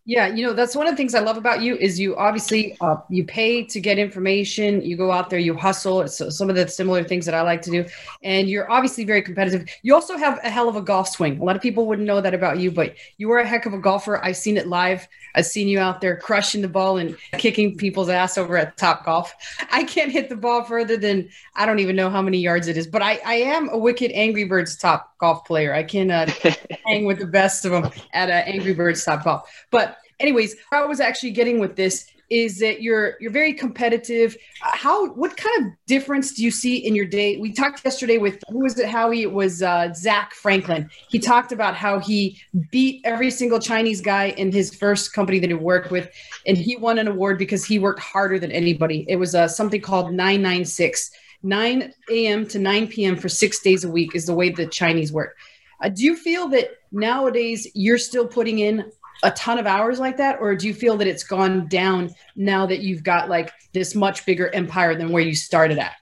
Yeah, 0.05 0.27
you 0.27 0.43
know 0.43 0.53
that's 0.53 0.75
one 0.75 0.87
of 0.87 0.93
the 0.93 0.97
things 0.97 1.13
I 1.13 1.19
love 1.19 1.37
about 1.37 1.61
you 1.61 1.75
is 1.75 1.99
you 1.99 2.15
obviously 2.15 2.75
uh, 2.81 2.95
you 3.09 3.23
pay 3.23 3.63
to 3.65 3.79
get 3.79 3.99
information. 3.99 4.81
You 4.81 4.97
go 4.97 5.11
out 5.11 5.29
there, 5.29 5.37
you 5.37 5.53
hustle. 5.53 6.01
It's 6.01 6.21
some 6.35 6.49
of 6.49 6.55
the 6.55 6.67
similar 6.67 7.03
things 7.03 7.25
that 7.27 7.35
I 7.35 7.41
like 7.41 7.61
to 7.63 7.69
do, 7.69 7.85
and 8.23 8.49
you're 8.49 8.69
obviously 8.71 9.03
very 9.03 9.21
competitive. 9.21 9.67
You 9.83 9.93
also 9.93 10.17
have 10.17 10.39
a 10.43 10.49
hell 10.49 10.67
of 10.67 10.75
a 10.75 10.81
golf 10.81 11.09
swing. 11.09 11.39
A 11.39 11.43
lot 11.43 11.55
of 11.55 11.61
people 11.61 11.85
wouldn't 11.85 12.07
know 12.07 12.21
that 12.21 12.33
about 12.33 12.57
you, 12.57 12.71
but 12.71 12.95
you 13.17 13.29
are 13.31 13.39
a 13.39 13.47
heck 13.47 13.67
of 13.67 13.73
a 13.73 13.77
golfer. 13.77 14.23
I've 14.23 14.37
seen 14.37 14.57
it 14.57 14.67
live. 14.67 15.07
I've 15.35 15.45
seen 15.45 15.67
you 15.67 15.79
out 15.79 16.01
there 16.01 16.17
crushing 16.17 16.61
the 16.63 16.67
ball 16.67 16.97
and 16.97 17.15
kicking 17.33 17.77
people's 17.77 18.09
ass 18.09 18.37
over 18.37 18.57
at 18.57 18.77
Top 18.77 19.05
Golf. 19.05 19.33
I 19.71 19.83
can't 19.83 20.11
hit 20.11 20.29
the 20.29 20.35
ball 20.35 20.63
further 20.63 20.97
than 20.97 21.29
I 21.55 21.67
don't 21.67 21.79
even 21.79 21.95
know 21.95 22.09
how 22.09 22.23
many 22.23 22.39
yards 22.39 22.67
it 22.67 22.77
is, 22.77 22.87
but 22.87 23.03
I, 23.03 23.19
I 23.23 23.35
am 23.35 23.69
a 23.69 23.77
wicked 23.77 24.11
Angry 24.11 24.45
Birds 24.45 24.75
Top 24.75 25.17
Golf 25.19 25.45
player. 25.45 25.73
I 25.73 25.83
can 25.83 26.09
uh, 26.09 26.31
hang 26.85 27.05
with 27.05 27.19
the 27.19 27.27
best 27.27 27.65
of 27.65 27.71
them 27.71 27.91
at 28.13 28.29
uh, 28.29 28.33
Angry 28.33 28.73
Birds 28.73 29.03
Top 29.05 29.23
Golf. 29.23 29.49
But 29.69 29.98
anyways, 30.19 30.55
I 30.71 30.85
was 30.85 30.99
actually 30.99 31.31
getting 31.31 31.59
with 31.59 31.75
this 31.75 32.05
is 32.29 32.59
that 32.59 32.81
you're 32.81 33.15
you're 33.19 33.31
very 33.31 33.53
competitive. 33.53 34.37
How 34.61 35.09
what 35.13 35.35
kind 35.35 35.65
of 35.65 35.73
difference 35.87 36.33
do 36.33 36.43
you 36.43 36.51
see 36.51 36.77
in 36.77 36.95
your 36.95 37.05
day? 37.05 37.37
We 37.37 37.51
talked 37.51 37.83
yesterday 37.83 38.17
with 38.17 38.41
who 38.49 38.59
was 38.59 38.77
it? 38.77 38.87
Howie? 38.87 39.23
It 39.23 39.31
was 39.31 39.61
uh, 39.61 39.93
Zach 39.93 40.33
Franklin. 40.33 40.89
He 41.09 41.19
talked 41.19 41.51
about 41.51 41.75
how 41.75 41.99
he 41.99 42.39
beat 42.71 43.01
every 43.03 43.31
single 43.31 43.59
Chinese 43.59 44.01
guy 44.01 44.29
in 44.29 44.51
his 44.51 44.73
first 44.73 45.13
company 45.13 45.39
that 45.39 45.49
he 45.49 45.55
worked 45.55 45.91
with, 45.91 46.09
and 46.45 46.57
he 46.57 46.75
won 46.75 46.99
an 46.99 47.07
award 47.07 47.37
because 47.37 47.65
he 47.65 47.79
worked 47.79 47.99
harder 47.99 48.37
than 48.39 48.51
anybody. 48.51 49.05
It 49.07 49.15
was 49.15 49.33
uh, 49.35 49.47
something 49.47 49.81
called 49.81 50.11
996. 50.11 51.11
9 51.41 51.93
a.m. 52.11 52.45
to 52.45 52.59
9 52.59 52.87
p.m. 52.87 53.15
for 53.15 53.29
six 53.29 53.61
days 53.61 53.85
a 53.85 53.89
week 53.89 54.13
is 54.13 54.25
the 54.25 54.33
way 54.33 54.49
the 54.49 54.65
Chinese 54.65 55.13
work. 55.13 55.37
Uh, 55.81 55.87
do 55.87 56.03
you 56.03 56.17
feel 56.17 56.49
that 56.49 56.71
nowadays 56.91 57.65
you're 57.73 57.97
still 57.97 58.27
putting 58.27 58.59
in 58.59 58.91
a 59.23 59.31
ton 59.31 59.57
of 59.59 59.67
hours 59.67 59.99
like 59.99 60.17
that, 60.17 60.39
or 60.39 60.55
do 60.55 60.67
you 60.67 60.73
feel 60.73 60.97
that 60.97 61.07
it's 61.07 61.23
gone 61.23 61.67
down 61.67 62.13
now 62.35 62.65
that 62.65 62.79
you've 62.79 63.03
got 63.03 63.29
like 63.29 63.51
this 63.73 63.95
much 63.95 64.25
bigger 64.25 64.53
empire 64.53 64.95
than 64.95 65.11
where 65.11 65.23
you 65.23 65.35
started 65.35 65.77
at? 65.77 65.95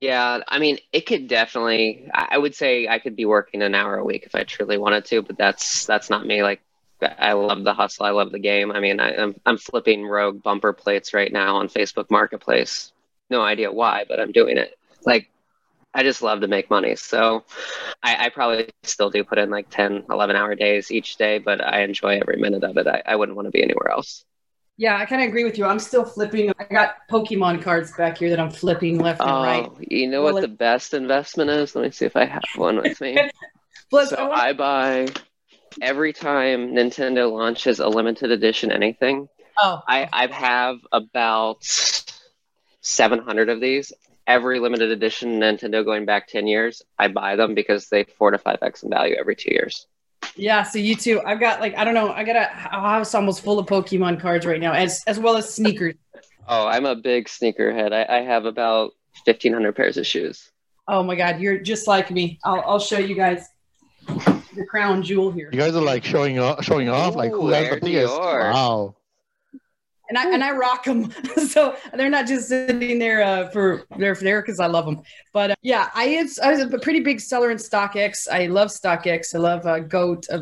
Yeah, 0.00 0.40
I 0.48 0.58
mean, 0.58 0.78
it 0.92 1.06
could 1.06 1.28
definitely. 1.28 2.08
I 2.12 2.36
would 2.36 2.54
say 2.54 2.88
I 2.88 2.98
could 2.98 3.14
be 3.14 3.24
working 3.24 3.62
an 3.62 3.74
hour 3.74 3.96
a 3.96 4.04
week 4.04 4.24
if 4.26 4.34
I 4.34 4.42
truly 4.42 4.76
wanted 4.76 5.04
to, 5.06 5.22
but 5.22 5.38
that's 5.38 5.86
that's 5.86 6.10
not 6.10 6.26
me. 6.26 6.42
Like, 6.42 6.60
I 7.00 7.34
love 7.34 7.62
the 7.62 7.72
hustle. 7.72 8.06
I 8.06 8.10
love 8.10 8.32
the 8.32 8.40
game. 8.40 8.72
I 8.72 8.80
mean, 8.80 8.98
I, 8.98 9.14
I'm 9.14 9.34
I'm 9.46 9.58
flipping 9.58 10.04
rogue 10.04 10.42
bumper 10.42 10.72
plates 10.72 11.14
right 11.14 11.32
now 11.32 11.56
on 11.56 11.68
Facebook 11.68 12.10
Marketplace. 12.10 12.92
No 13.30 13.42
idea 13.42 13.70
why, 13.70 14.04
but 14.08 14.18
I'm 14.18 14.32
doing 14.32 14.58
it. 14.58 14.76
Like, 15.06 15.30
I 15.94 16.02
just 16.02 16.22
love 16.22 16.40
to 16.40 16.48
make 16.48 16.70
money. 16.70 16.96
So, 16.96 17.44
I, 18.02 18.26
I 18.26 18.28
probably 18.30 18.68
still 18.82 19.10
do 19.10 19.24
put 19.24 19.38
in 19.38 19.50
like 19.50 19.68
10, 19.70 20.04
11 20.10 20.36
hour 20.36 20.54
days 20.54 20.90
each 20.90 21.16
day, 21.16 21.38
but 21.38 21.62
I 21.62 21.82
enjoy 21.82 22.18
every 22.20 22.36
minute 22.38 22.64
of 22.64 22.76
it. 22.78 22.86
I, 22.86 23.02
I 23.06 23.16
wouldn't 23.16 23.36
want 23.36 23.46
to 23.46 23.50
be 23.52 23.62
anywhere 23.62 23.90
else. 23.90 24.24
Yeah, 24.78 24.96
I 24.96 25.04
kind 25.04 25.22
of 25.22 25.28
agree 25.28 25.44
with 25.44 25.58
you. 25.58 25.66
I'm 25.66 25.78
still 25.78 26.04
flipping. 26.04 26.50
I 26.58 26.64
got 26.64 26.94
Pokemon 27.10 27.62
cards 27.62 27.92
back 27.92 28.18
here 28.18 28.30
that 28.30 28.40
I'm 28.40 28.50
flipping 28.50 28.98
left 28.98 29.20
and 29.20 29.28
Oh, 29.30 29.42
right. 29.42 29.70
you 29.90 30.08
know 30.08 30.22
Well, 30.22 30.32
what 30.34 30.42
the 30.42 30.48
best 30.48 30.94
investment 30.94 31.50
is? 31.50 31.74
Let 31.76 31.84
me 31.84 31.90
see 31.90 32.06
if 32.06 32.16
I 32.16 32.24
have 32.24 32.48
one 32.54 32.76
with 32.78 33.00
me. 33.00 33.18
Plus, 33.90 34.08
so 34.08 34.16
I 34.16 34.22
want- 34.28 34.40
I 34.42 34.52
buy 34.54 35.08
every 35.82 36.12
time 36.12 36.72
Nintendo 36.72 37.30
launches 37.30 37.80
a 37.80 37.88
limited 37.88 38.30
edition 38.30 38.72
anything. 38.72 39.28
oh, 39.62 39.82
I 39.86 40.08
I 40.12 40.26
have 40.28 40.78
about 40.90 41.58
700 42.80 43.48
of 43.50 43.60
these. 43.60 43.92
Every 44.26 44.60
limited 44.60 44.90
edition 44.90 45.40
Nintendo 45.40 45.84
going 45.84 46.04
back 46.04 46.28
10 46.28 46.46
years, 46.46 46.82
I 46.98 47.08
buy 47.08 47.36
them 47.36 47.54
because 47.54 47.88
they 47.88 48.04
four 48.04 48.30
to 48.30 48.38
five 48.38 48.58
x 48.62 48.82
in 48.82 48.90
value 48.90 49.16
every 49.18 49.34
two 49.36 49.52
years. 49.52 49.86
yeah. 50.36 50.62
So 50.62 50.78
you 50.78 50.94
too. 50.94 51.20
I've 51.26 51.40
got 51.40 51.60
like 51.60 51.76
I 51.76 51.84
don't 51.84 51.94
know. 51.94 52.12
I 52.12 52.22
got 52.24 52.36
a 52.36 52.44
house 52.46 53.14
almost 53.14 53.42
full 53.42 53.58
of 53.58 53.66
Pokemon 53.66 54.20
cards 54.20 54.46
right 54.46 54.60
now, 54.60 54.72
as 54.72 55.02
as 55.06 55.18
well 55.18 55.36
as 55.36 55.52
sneakers. 55.52 55.94
Oh, 56.48 56.66
I'm 56.66 56.86
a 56.86 56.96
big 56.96 57.26
sneakerhead. 57.26 57.92
I, 57.92 58.18
I 58.18 58.22
have 58.22 58.46
about 58.46 58.90
1,500 59.24 59.76
pairs 59.76 59.96
of 59.96 60.04
shoes. 60.04 60.50
Oh 60.88 61.04
my 61.04 61.14
God, 61.14 61.40
you're 61.40 61.58
just 61.58 61.86
like 61.86 62.10
me. 62.10 62.40
I'll 62.44 62.60
I'll 62.66 62.80
show 62.80 62.98
you 62.98 63.14
guys 63.14 63.46
the 64.08 64.66
crown 64.68 65.02
jewel 65.04 65.30
here. 65.30 65.50
You 65.52 65.58
guys 65.58 65.76
are 65.76 65.80
like 65.82 66.04
showing 66.04 66.40
off, 66.40 66.64
showing 66.64 66.88
off, 66.88 67.14
like 67.14 67.30
who 67.30 67.46
Ooh, 67.48 67.52
has 67.52 67.64
the 67.64 67.70
there's 67.70 67.80
biggest? 67.80 68.18
Wow. 68.18 68.96
And 70.12 70.18
I 70.18 70.30
and 70.30 70.44
I 70.44 70.50
rock 70.52 70.84
them. 70.84 71.10
so 71.48 71.74
they're 71.94 72.10
not 72.10 72.26
just 72.26 72.48
sitting 72.48 72.98
there 72.98 73.22
uh, 73.22 73.48
for 73.48 73.84
they're 73.96 74.14
there 74.14 74.42
because 74.42 74.60
I 74.60 74.66
love 74.66 74.84
them. 74.84 75.00
But 75.32 75.52
uh, 75.52 75.54
yeah, 75.62 75.88
I 75.94 76.04
is 76.04 76.38
I 76.38 76.50
was 76.50 76.60
a 76.60 76.78
pretty 76.78 77.00
big 77.00 77.18
seller 77.18 77.50
in 77.50 77.56
StockX. 77.56 78.28
I 78.30 78.46
love 78.46 78.68
StockX. 78.68 79.34
I 79.34 79.38
love 79.38 79.66
uh, 79.66 79.78
Goat. 79.78 80.26
Uh, 80.30 80.40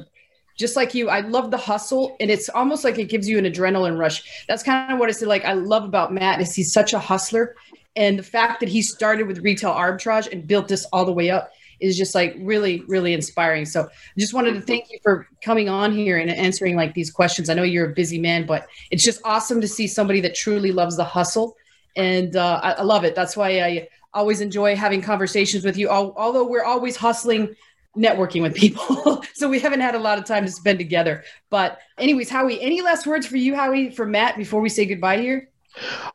just 0.56 0.74
like 0.74 0.92
you, 0.92 1.08
I 1.08 1.20
love 1.20 1.52
the 1.52 1.56
hustle, 1.56 2.16
and 2.18 2.30
it's 2.30 2.48
almost 2.48 2.82
like 2.82 2.98
it 2.98 3.08
gives 3.08 3.28
you 3.28 3.38
an 3.38 3.44
adrenaline 3.44 3.96
rush. 3.96 4.44
That's 4.48 4.64
kind 4.64 4.92
of 4.92 4.98
what 4.98 5.08
I 5.08 5.12
said. 5.12 5.28
Like 5.28 5.44
I 5.44 5.52
love 5.52 5.84
about 5.84 6.12
Matt 6.12 6.40
is 6.40 6.52
he's 6.54 6.72
such 6.72 6.92
a 6.92 6.98
hustler, 6.98 7.54
and 7.94 8.18
the 8.18 8.24
fact 8.24 8.58
that 8.60 8.68
he 8.68 8.82
started 8.82 9.28
with 9.28 9.38
retail 9.38 9.72
arbitrage 9.72 10.30
and 10.32 10.48
built 10.48 10.66
this 10.66 10.84
all 10.86 11.04
the 11.04 11.12
way 11.12 11.30
up 11.30 11.52
is 11.80 11.96
just 11.96 12.14
like 12.14 12.36
really, 12.38 12.82
really 12.88 13.12
inspiring. 13.12 13.64
So 13.64 13.84
I 13.84 14.20
just 14.20 14.34
wanted 14.34 14.54
to 14.54 14.60
thank 14.60 14.90
you 14.90 14.98
for 15.02 15.26
coming 15.42 15.68
on 15.68 15.92
here 15.92 16.18
and 16.18 16.30
answering 16.30 16.76
like 16.76 16.94
these 16.94 17.10
questions. 17.10 17.48
I 17.48 17.54
know 17.54 17.62
you're 17.62 17.90
a 17.90 17.94
busy 17.94 18.18
man, 18.18 18.46
but 18.46 18.66
it's 18.90 19.04
just 19.04 19.20
awesome 19.24 19.60
to 19.60 19.68
see 19.68 19.86
somebody 19.86 20.20
that 20.20 20.34
truly 20.34 20.72
loves 20.72 20.96
the 20.96 21.04
hustle 21.04 21.56
and 21.96 22.36
uh, 22.36 22.60
I, 22.62 22.72
I 22.72 22.82
love 22.82 23.04
it. 23.04 23.14
That's 23.14 23.36
why 23.36 23.60
I 23.60 23.88
always 24.14 24.40
enjoy 24.40 24.76
having 24.76 25.02
conversations 25.02 25.64
with 25.64 25.76
you. 25.76 25.88
Although 25.88 26.46
we're 26.46 26.64
always 26.64 26.96
hustling 26.96 27.54
networking 27.96 28.42
with 28.42 28.54
people. 28.54 29.22
so 29.34 29.48
we 29.48 29.58
haven't 29.58 29.80
had 29.80 29.94
a 29.94 29.98
lot 29.98 30.18
of 30.18 30.24
time 30.24 30.44
to 30.44 30.50
spend 30.50 30.78
together. 30.78 31.24
But 31.50 31.80
anyways, 31.98 32.30
Howie, 32.30 32.60
any 32.60 32.82
last 32.82 33.06
words 33.06 33.26
for 33.26 33.36
you, 33.36 33.54
Howie, 33.54 33.90
for 33.90 34.06
Matt 34.06 34.36
before 34.36 34.60
we 34.60 34.68
say 34.68 34.84
goodbye 34.86 35.18
here? 35.18 35.48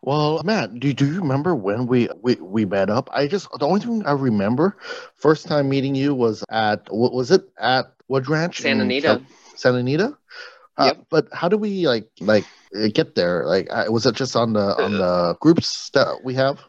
Well, 0.02 0.42
Matt, 0.44 0.80
do, 0.80 0.94
do 0.94 1.06
you 1.06 1.22
remember 1.22 1.56
when 1.56 1.88
we, 1.88 2.10
we 2.22 2.36
we 2.36 2.66
met 2.66 2.90
up? 2.90 3.10
I 3.12 3.28
just 3.28 3.48
the 3.60 3.66
only 3.66 3.80
thing 3.80 4.06
I 4.06 4.12
remember 4.12 4.78
first 5.16 5.48
time 5.48 5.70
meeting 5.70 5.96
you 5.96 6.14
was 6.14 6.44
at 6.50 6.92
what 6.92 7.14
was 7.14 7.32
it 7.32 7.50
at 7.60 7.94
Wood 8.08 8.28
Ranch? 8.28 8.62
Santa 8.62 8.84
Anita. 8.84 9.22
Santa 9.56 9.78
Anita. 9.80 10.18
Uh, 10.78 10.86
yep. 10.88 11.06
But 11.10 11.28
how 11.32 11.48
do 11.48 11.58
we 11.58 11.88
like 11.88 12.10
like 12.20 12.46
get 12.94 13.16
there? 13.16 13.46
Like, 13.46 13.70
was 13.90 14.06
it 14.06 14.16
just 14.16 14.36
on 14.36 14.54
the 14.54 14.76
on 14.84 14.94
the 14.94 15.38
groups 15.40 15.90
that 15.92 16.24
we 16.24 16.34
have? 16.36 16.60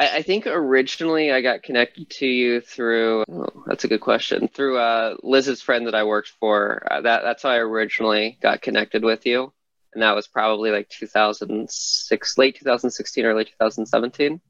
I, 0.00 0.16
I, 0.16 0.22
think 0.22 0.46
originally 0.46 1.30
I 1.30 1.42
got 1.42 1.62
connected 1.62 2.08
to 2.08 2.26
you 2.26 2.62
through. 2.62 3.24
Oh, 3.30 3.64
that's 3.66 3.84
a 3.84 3.88
good 3.88 4.00
question. 4.00 4.48
Through 4.48 4.78
uh, 4.78 5.16
Liz's 5.22 5.60
friend 5.60 5.86
that 5.86 5.94
I 5.94 6.04
worked 6.04 6.32
for. 6.40 6.86
Uh, 6.90 7.02
that 7.02 7.22
that's 7.22 7.42
how 7.42 7.50
I 7.50 7.58
originally 7.58 8.38
got 8.40 8.62
connected 8.62 9.04
with 9.04 9.26
you, 9.26 9.52
and 9.92 10.02
that 10.02 10.14
was 10.14 10.26
probably 10.28 10.70
like 10.70 10.88
2006, 10.88 12.38
late 12.38 12.56
2016, 12.56 13.24
early 13.24 13.44
2017. 13.44 14.40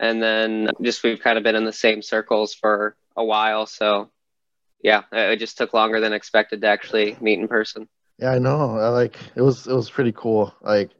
And 0.00 0.22
then 0.22 0.70
just 0.82 1.02
we've 1.02 1.20
kind 1.20 1.38
of 1.38 1.44
been 1.44 1.56
in 1.56 1.64
the 1.64 1.72
same 1.72 2.02
circles 2.02 2.54
for 2.54 2.96
a 3.16 3.24
while. 3.24 3.66
So 3.66 4.10
yeah, 4.82 5.02
it 5.12 5.38
just 5.38 5.56
took 5.56 5.72
longer 5.72 6.00
than 6.00 6.12
expected 6.12 6.60
to 6.60 6.68
actually 6.68 7.16
meet 7.20 7.38
in 7.38 7.48
person. 7.48 7.88
Yeah, 8.18 8.32
I 8.32 8.38
know. 8.38 8.76
I 8.76 8.88
like 8.88 9.16
it 9.34 9.42
was 9.42 9.66
it 9.66 9.74
was 9.74 9.90
pretty 9.90 10.12
cool. 10.12 10.54
Like 10.60 10.90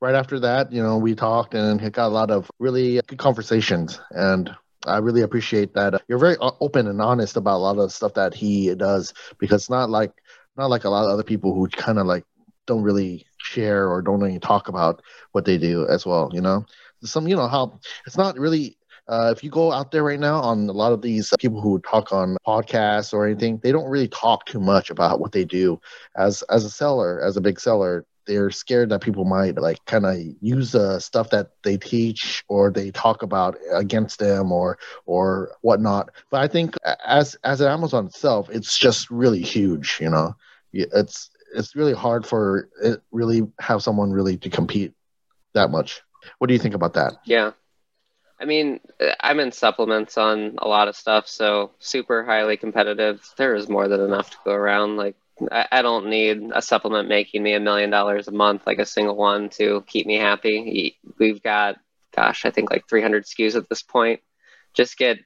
right 0.00 0.14
after 0.14 0.40
that, 0.40 0.72
you 0.72 0.82
know, 0.82 0.98
we 0.98 1.14
talked 1.14 1.54
and 1.54 1.80
it 1.80 1.92
got 1.92 2.08
a 2.08 2.08
lot 2.08 2.30
of 2.30 2.50
really 2.58 3.00
good 3.06 3.18
conversations. 3.18 4.00
And 4.10 4.54
I 4.86 4.98
really 4.98 5.22
appreciate 5.22 5.74
that. 5.74 5.94
Uh, 5.94 5.98
you're 6.08 6.18
very 6.18 6.36
uh, 6.40 6.52
open 6.60 6.88
and 6.88 7.00
honest 7.00 7.36
about 7.36 7.56
a 7.56 7.58
lot 7.58 7.78
of 7.78 7.92
stuff 7.92 8.14
that 8.14 8.34
he 8.34 8.74
does 8.74 9.12
because 9.38 9.62
it's 9.62 9.70
not 9.70 9.90
like 9.90 10.12
not 10.56 10.70
like 10.70 10.84
a 10.84 10.90
lot 10.90 11.04
of 11.04 11.10
other 11.10 11.22
people 11.22 11.54
who 11.54 11.68
kind 11.68 11.98
of 11.98 12.06
like 12.06 12.24
don't 12.66 12.82
really 12.82 13.26
share 13.54 13.88
or 13.88 14.02
don't 14.02 14.26
even 14.26 14.40
talk 14.40 14.68
about 14.68 15.02
what 15.32 15.44
they 15.44 15.58
do 15.58 15.86
as 15.88 16.06
well. 16.06 16.30
You 16.32 16.40
know, 16.40 16.64
some 17.02 17.28
you 17.28 17.36
know 17.36 17.48
how 17.48 17.78
it's 18.06 18.16
not 18.16 18.38
really 18.38 18.76
uh, 19.08 19.32
if 19.36 19.44
you 19.44 19.50
go 19.50 19.70
out 19.72 19.90
there 19.90 20.02
right 20.02 20.20
now 20.20 20.40
on 20.40 20.68
a 20.68 20.72
lot 20.72 20.92
of 20.92 21.02
these 21.02 21.32
people 21.38 21.60
who 21.60 21.78
talk 21.80 22.12
on 22.12 22.36
podcasts 22.46 23.12
or 23.12 23.26
anything, 23.26 23.60
they 23.62 23.70
don't 23.70 23.90
really 23.90 24.08
talk 24.08 24.46
too 24.46 24.60
much 24.60 24.90
about 24.90 25.20
what 25.20 25.32
they 25.32 25.44
do. 25.44 25.80
As 26.16 26.42
as 26.50 26.64
a 26.64 26.70
seller, 26.70 27.20
as 27.22 27.36
a 27.36 27.40
big 27.40 27.60
seller, 27.60 28.06
they're 28.26 28.50
scared 28.50 28.88
that 28.88 29.02
people 29.02 29.24
might 29.24 29.56
like 29.56 29.84
kind 29.84 30.06
of 30.06 30.16
use 30.40 30.72
the 30.72 30.98
stuff 31.00 31.28
that 31.30 31.50
they 31.62 31.76
teach 31.76 32.42
or 32.48 32.70
they 32.70 32.90
talk 32.90 33.22
about 33.22 33.56
against 33.72 34.18
them 34.18 34.50
or 34.50 34.78
or 35.04 35.50
whatnot. 35.60 36.10
But 36.30 36.40
I 36.40 36.48
think 36.48 36.74
as 37.06 37.36
as 37.44 37.60
an 37.60 37.68
Amazon 37.68 38.06
itself, 38.06 38.48
it's 38.50 38.78
just 38.78 39.10
really 39.10 39.42
huge. 39.42 39.98
You 40.00 40.08
know, 40.10 40.34
it's 40.72 41.30
it's 41.54 41.76
really 41.76 41.94
hard 41.94 42.26
for 42.26 42.68
it 42.82 43.00
really 43.10 43.42
have 43.58 43.82
someone 43.82 44.10
really 44.10 44.36
to 44.38 44.50
compete 44.50 44.92
that 45.54 45.70
much. 45.70 46.02
What 46.38 46.48
do 46.48 46.54
you 46.54 46.60
think 46.60 46.74
about 46.74 46.94
that? 46.94 47.14
Yeah. 47.24 47.52
I 48.40 48.46
mean, 48.46 48.80
I'm 49.20 49.40
in 49.40 49.52
supplements 49.52 50.18
on 50.18 50.56
a 50.58 50.66
lot 50.66 50.88
of 50.88 50.96
stuff, 50.96 51.28
so 51.28 51.70
super 51.78 52.24
highly 52.24 52.56
competitive. 52.56 53.24
There 53.36 53.54
is 53.54 53.68
more 53.68 53.88
than 53.88 54.00
enough 54.00 54.30
to 54.30 54.36
go 54.44 54.52
around. 54.52 54.96
Like 54.96 55.16
I, 55.50 55.66
I 55.70 55.82
don't 55.82 56.08
need 56.08 56.50
a 56.52 56.60
supplement 56.60 57.08
making 57.08 57.42
me 57.42 57.54
a 57.54 57.60
million 57.60 57.90
dollars 57.90 58.28
a 58.28 58.32
month, 58.32 58.66
like 58.66 58.78
a 58.78 58.86
single 58.86 59.16
one, 59.16 59.50
to 59.50 59.84
keep 59.86 60.06
me 60.06 60.16
happy. 60.16 60.98
We've 61.18 61.42
got, 61.42 61.76
gosh, 62.14 62.44
I 62.44 62.50
think 62.50 62.70
like 62.70 62.88
300 62.88 63.24
SKUs 63.24 63.56
at 63.56 63.68
this 63.68 63.82
point. 63.82 64.20
Just 64.74 64.98
get 64.98 65.18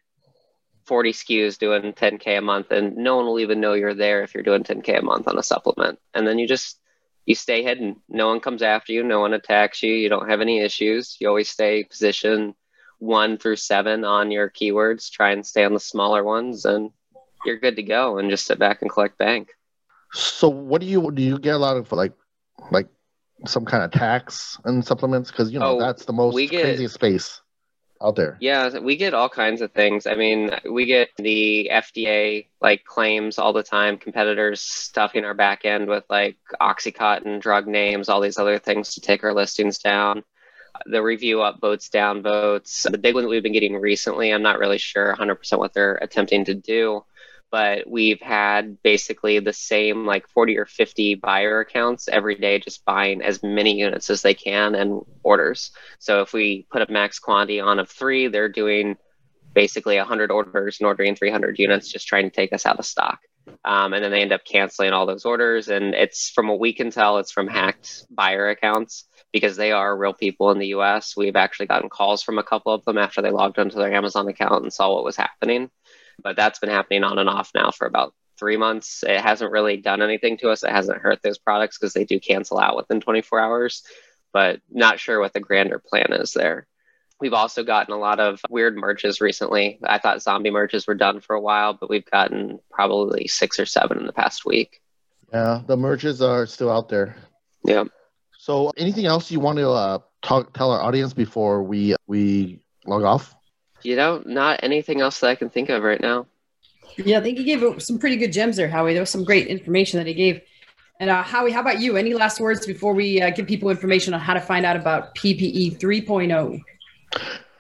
40 0.88 1.12
SKUs 1.12 1.58
doing 1.58 1.92
10K 1.92 2.38
a 2.38 2.40
month, 2.40 2.70
and 2.70 2.96
no 2.96 3.16
one 3.16 3.26
will 3.26 3.40
even 3.40 3.60
know 3.60 3.74
you're 3.74 3.94
there 3.94 4.22
if 4.22 4.34
you're 4.34 4.42
doing 4.42 4.64
10K 4.64 4.98
a 4.98 5.02
month 5.02 5.28
on 5.28 5.38
a 5.38 5.42
supplement. 5.42 5.98
And 6.14 6.26
then 6.26 6.38
you 6.38 6.48
just, 6.48 6.80
you 7.26 7.34
stay 7.34 7.62
hidden. 7.62 7.96
No 8.08 8.28
one 8.28 8.40
comes 8.40 8.62
after 8.62 8.92
you. 8.92 9.04
No 9.04 9.20
one 9.20 9.34
attacks 9.34 9.82
you. 9.82 9.92
You 9.92 10.08
don't 10.08 10.30
have 10.30 10.40
any 10.40 10.60
issues. 10.60 11.18
You 11.20 11.28
always 11.28 11.50
stay 11.50 11.84
position 11.84 12.54
one 12.98 13.36
through 13.36 13.56
seven 13.56 14.04
on 14.04 14.30
your 14.30 14.50
keywords. 14.50 15.10
Try 15.12 15.32
and 15.32 15.46
stay 15.46 15.64
on 15.64 15.74
the 15.74 15.80
smaller 15.80 16.24
ones, 16.24 16.64
and 16.64 16.90
you're 17.44 17.58
good 17.58 17.76
to 17.76 17.82
go. 17.82 18.18
And 18.18 18.30
just 18.30 18.46
sit 18.46 18.58
back 18.58 18.80
and 18.80 18.90
collect 18.90 19.18
bank. 19.18 19.50
So 20.14 20.48
what 20.48 20.80
do 20.80 20.86
you 20.86 21.12
do? 21.12 21.22
You 21.22 21.38
get 21.38 21.54
a 21.54 21.58
lot 21.58 21.76
of 21.76 21.92
like, 21.92 22.14
like 22.70 22.88
some 23.46 23.66
kind 23.66 23.84
of 23.84 23.92
tax 23.92 24.58
and 24.64 24.84
supplements 24.84 25.30
because 25.30 25.52
you 25.52 25.58
know 25.60 25.76
oh, 25.76 25.80
that's 25.80 26.06
the 26.06 26.12
most 26.12 26.34
get, 26.50 26.62
craziest 26.62 26.94
space 26.94 27.40
out 28.02 28.16
there. 28.16 28.36
Yeah, 28.40 28.78
we 28.78 28.96
get 28.96 29.14
all 29.14 29.28
kinds 29.28 29.60
of 29.60 29.72
things. 29.72 30.06
I 30.06 30.14
mean, 30.14 30.50
we 30.70 30.86
get 30.86 31.10
the 31.16 31.70
FDA 31.72 32.46
like 32.60 32.84
claims 32.84 33.38
all 33.38 33.52
the 33.52 33.62
time, 33.62 33.98
competitors 33.98 34.60
stuffing 34.60 35.24
our 35.24 35.34
back 35.34 35.64
end 35.64 35.88
with 35.88 36.04
like 36.08 36.36
Oxycontin 36.60 37.40
drug 37.40 37.66
names, 37.66 38.08
all 38.08 38.20
these 38.20 38.38
other 38.38 38.58
things 38.58 38.94
to 38.94 39.00
take 39.00 39.24
our 39.24 39.34
listings 39.34 39.78
down. 39.78 40.22
The 40.86 41.02
review 41.02 41.42
up 41.42 41.60
votes 41.60 41.88
down 41.88 42.22
votes. 42.22 42.86
The 42.88 42.98
big 42.98 43.14
one 43.14 43.24
that 43.24 43.30
we've 43.30 43.42
been 43.42 43.52
getting 43.52 43.76
recently, 43.76 44.32
I'm 44.32 44.42
not 44.42 44.60
really 44.60 44.78
sure 44.78 45.14
100% 45.16 45.58
what 45.58 45.74
they're 45.74 45.96
attempting 45.96 46.44
to 46.44 46.54
do 46.54 47.04
but 47.50 47.88
we've 47.88 48.20
had 48.20 48.82
basically 48.82 49.38
the 49.38 49.52
same 49.52 50.04
like 50.04 50.28
40 50.28 50.58
or 50.58 50.66
50 50.66 51.16
buyer 51.16 51.60
accounts 51.60 52.08
every 52.08 52.34
day 52.34 52.58
just 52.58 52.84
buying 52.84 53.22
as 53.22 53.42
many 53.42 53.78
units 53.78 54.10
as 54.10 54.22
they 54.22 54.34
can 54.34 54.74
and 54.74 55.02
orders. 55.22 55.70
So 55.98 56.20
if 56.20 56.32
we 56.32 56.66
put 56.70 56.88
a 56.88 56.92
max 56.92 57.18
quantity 57.18 57.60
on 57.60 57.78
of 57.78 57.88
three 57.88 58.28
they're 58.28 58.48
doing 58.48 58.96
basically 59.54 59.96
100 59.96 60.30
orders 60.30 60.78
and 60.78 60.86
ordering 60.86 61.14
300 61.14 61.58
units 61.58 61.90
just 61.90 62.06
trying 62.06 62.24
to 62.24 62.34
take 62.34 62.52
us 62.52 62.66
out 62.66 62.78
of 62.78 62.86
stock. 62.86 63.20
Um, 63.64 63.94
and 63.94 64.04
then 64.04 64.10
they 64.10 64.20
end 64.20 64.32
up 64.32 64.44
canceling 64.44 64.92
all 64.92 65.06
those 65.06 65.24
orders 65.24 65.68
and 65.68 65.94
it's 65.94 66.28
from 66.28 66.48
what 66.48 66.60
we 66.60 66.74
can 66.74 66.90
tell 66.90 67.16
it's 67.18 67.32
from 67.32 67.48
hacked 67.48 68.04
buyer 68.10 68.50
accounts 68.50 69.04
because 69.32 69.56
they 69.56 69.72
are 69.72 69.96
real 69.96 70.12
people 70.12 70.50
in 70.50 70.58
the 70.58 70.66
us 70.66 71.16
we've 71.16 71.34
actually 71.34 71.66
gotten 71.66 71.88
calls 71.88 72.22
from 72.22 72.38
a 72.38 72.42
couple 72.42 72.74
of 72.74 72.84
them 72.84 72.98
after 72.98 73.22
they 73.22 73.30
logged 73.30 73.58
onto 73.58 73.76
their 73.76 73.94
amazon 73.94 74.28
account 74.28 74.62
and 74.62 74.72
saw 74.72 74.94
what 74.94 75.04
was 75.04 75.16
happening 75.16 75.70
but 76.22 76.36
that's 76.36 76.58
been 76.58 76.70
happening 76.70 77.04
on 77.04 77.18
and 77.18 77.28
off 77.28 77.50
now 77.54 77.70
for 77.70 77.86
about 77.86 78.14
three 78.38 78.56
months. 78.56 79.02
It 79.06 79.20
hasn't 79.20 79.52
really 79.52 79.76
done 79.76 80.02
anything 80.02 80.36
to 80.38 80.50
us. 80.50 80.62
It 80.62 80.70
hasn't 80.70 81.00
hurt 81.00 81.22
those 81.22 81.38
products 81.38 81.78
because 81.78 81.92
they 81.92 82.04
do 82.04 82.20
cancel 82.20 82.58
out 82.58 82.76
within 82.76 83.00
24 83.00 83.40
hours, 83.40 83.82
but 84.32 84.60
not 84.70 85.00
sure 85.00 85.20
what 85.20 85.32
the 85.32 85.40
grander 85.40 85.78
plan 85.78 86.12
is 86.12 86.32
there. 86.32 86.66
We've 87.20 87.34
also 87.34 87.64
gotten 87.64 87.92
a 87.92 87.98
lot 87.98 88.20
of 88.20 88.40
weird 88.48 88.76
merges 88.76 89.20
recently. 89.20 89.80
I 89.82 89.98
thought 89.98 90.22
zombie 90.22 90.50
merges 90.50 90.86
were 90.86 90.94
done 90.94 91.20
for 91.20 91.34
a 91.34 91.40
while, 91.40 91.74
but 91.74 91.90
we've 91.90 92.08
gotten 92.08 92.60
probably 92.70 93.26
six 93.26 93.58
or 93.58 93.66
seven 93.66 93.98
in 93.98 94.06
the 94.06 94.12
past 94.12 94.46
week. 94.46 94.80
Yeah, 95.32 95.62
the 95.66 95.76
merges 95.76 96.22
are 96.22 96.46
still 96.46 96.70
out 96.70 96.88
there. 96.88 97.16
Yeah. 97.64 97.84
So, 98.38 98.70
anything 98.76 99.04
else 99.06 99.32
you 99.32 99.40
want 99.40 99.58
to 99.58 99.68
uh, 99.68 99.98
talk 100.22 100.54
tell 100.54 100.70
our 100.70 100.80
audience 100.80 101.12
before 101.12 101.62
we 101.64 101.96
we 102.06 102.60
log 102.86 103.02
off? 103.02 103.34
You 103.82 103.96
know, 103.96 104.22
not 104.26 104.60
anything 104.62 105.00
else 105.00 105.20
that 105.20 105.28
I 105.28 105.34
can 105.34 105.50
think 105.50 105.68
of 105.68 105.82
right 105.82 106.00
now. 106.00 106.26
Yeah, 106.96 107.18
I 107.18 107.22
think 107.22 107.38
he 107.38 107.44
gave 107.44 107.82
some 107.82 107.98
pretty 107.98 108.16
good 108.16 108.32
gems 108.32 108.56
there, 108.56 108.68
Howie. 108.68 108.92
There 108.92 109.02
was 109.02 109.10
some 109.10 109.24
great 109.24 109.46
information 109.46 109.98
that 109.98 110.06
he 110.06 110.14
gave. 110.14 110.40
And 111.00 111.10
uh, 111.10 111.22
Howie, 111.22 111.52
how 111.52 111.60
about 111.60 111.80
you? 111.80 111.96
Any 111.96 112.14
last 112.14 112.40
words 112.40 112.66
before 112.66 112.92
we 112.92 113.22
uh, 113.22 113.30
give 113.30 113.46
people 113.46 113.70
information 113.70 114.14
on 114.14 114.20
how 114.20 114.34
to 114.34 114.40
find 114.40 114.66
out 114.66 114.76
about 114.76 115.14
PPE 115.14 115.78
3.0? 115.78 116.60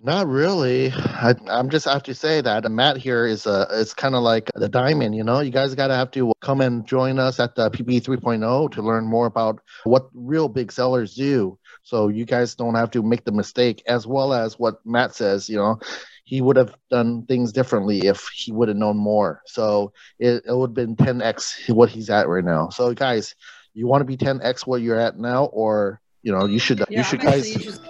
Not 0.02 0.28
really. 0.28 0.92
I, 0.92 1.34
am 1.48 1.70
just 1.70 1.86
have 1.86 2.04
to 2.04 2.14
say 2.14 2.40
that 2.40 2.70
Matt 2.70 2.96
here 2.96 3.26
is 3.26 3.46
a 3.46 3.66
it's 3.72 3.94
kind 3.94 4.14
of 4.14 4.22
like 4.22 4.50
the 4.54 4.68
diamond. 4.68 5.16
You 5.16 5.24
know, 5.24 5.40
you 5.40 5.50
guys 5.50 5.74
got 5.74 5.88
to 5.88 5.94
have 5.94 6.12
to 6.12 6.32
come 6.40 6.60
and 6.60 6.86
join 6.86 7.18
us 7.18 7.40
at 7.40 7.56
the 7.56 7.70
PPE 7.70 8.02
3.0 8.02 8.72
to 8.72 8.82
learn 8.82 9.04
more 9.06 9.26
about 9.26 9.60
what 9.84 10.08
real 10.14 10.48
big 10.48 10.70
sellers 10.70 11.14
do. 11.14 11.58
So 11.88 12.08
you 12.08 12.26
guys 12.26 12.54
don't 12.54 12.74
have 12.74 12.90
to 12.90 13.02
make 13.02 13.24
the 13.24 13.32
mistake, 13.32 13.82
as 13.86 14.06
well 14.06 14.34
as 14.34 14.58
what 14.58 14.84
Matt 14.84 15.14
says. 15.14 15.48
You 15.48 15.56
know, 15.56 15.80
he 16.22 16.42
would 16.42 16.56
have 16.56 16.76
done 16.90 17.24
things 17.24 17.50
differently 17.50 18.06
if 18.06 18.28
he 18.28 18.52
would 18.52 18.68
have 18.68 18.76
known 18.76 18.98
more. 18.98 19.40
So 19.46 19.94
it, 20.18 20.44
it 20.46 20.54
would 20.54 20.68
have 20.68 20.74
been 20.74 20.96
10x 20.96 21.70
what 21.74 21.88
he's 21.88 22.10
at 22.10 22.28
right 22.28 22.44
now. 22.44 22.68
So 22.68 22.92
guys, 22.92 23.34
you 23.72 23.86
want 23.86 24.02
to 24.02 24.04
be 24.04 24.18
10x 24.18 24.66
what 24.66 24.82
you're 24.82 25.00
at 25.00 25.18
now, 25.18 25.46
or 25.46 26.02
you 26.22 26.30
know, 26.30 26.44
you 26.44 26.58
should 26.58 26.80
yeah, 26.90 26.98
you 26.98 27.02
should 27.02 27.20
guys 27.20 27.50
just... 27.54 27.80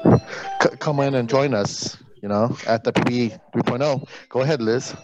c- 0.62 0.76
come 0.78 1.00
in 1.00 1.16
and 1.16 1.28
join 1.28 1.52
us. 1.52 1.96
You 2.22 2.28
know, 2.28 2.56
at 2.68 2.84
the 2.84 2.92
PPE 2.92 3.40
3.0. 3.52 4.08
Go 4.28 4.40
ahead, 4.42 4.62
Liz. 4.62 4.94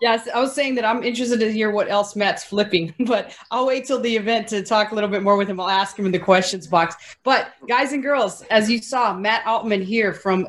Yes, 0.00 0.28
I 0.34 0.40
was 0.40 0.54
saying 0.54 0.74
that 0.74 0.84
I'm 0.84 1.02
interested 1.02 1.40
to 1.40 1.50
hear 1.50 1.70
what 1.70 1.90
else 1.90 2.16
Matt's 2.16 2.44
flipping, 2.44 2.94
but 3.06 3.36
I'll 3.50 3.66
wait 3.66 3.86
till 3.86 4.00
the 4.00 4.14
event 4.14 4.48
to 4.48 4.62
talk 4.62 4.92
a 4.92 4.94
little 4.94 5.08
bit 5.08 5.22
more 5.22 5.36
with 5.36 5.48
him. 5.48 5.58
I'll 5.58 5.70
ask 5.70 5.98
him 5.98 6.06
in 6.06 6.12
the 6.12 6.18
questions 6.18 6.66
box. 6.66 7.16
But 7.22 7.52
guys 7.68 7.92
and 7.92 8.02
girls, 8.02 8.42
as 8.50 8.70
you 8.70 8.80
saw, 8.82 9.14
Matt 9.14 9.46
Altman 9.46 9.82
here 9.82 10.12
from 10.12 10.46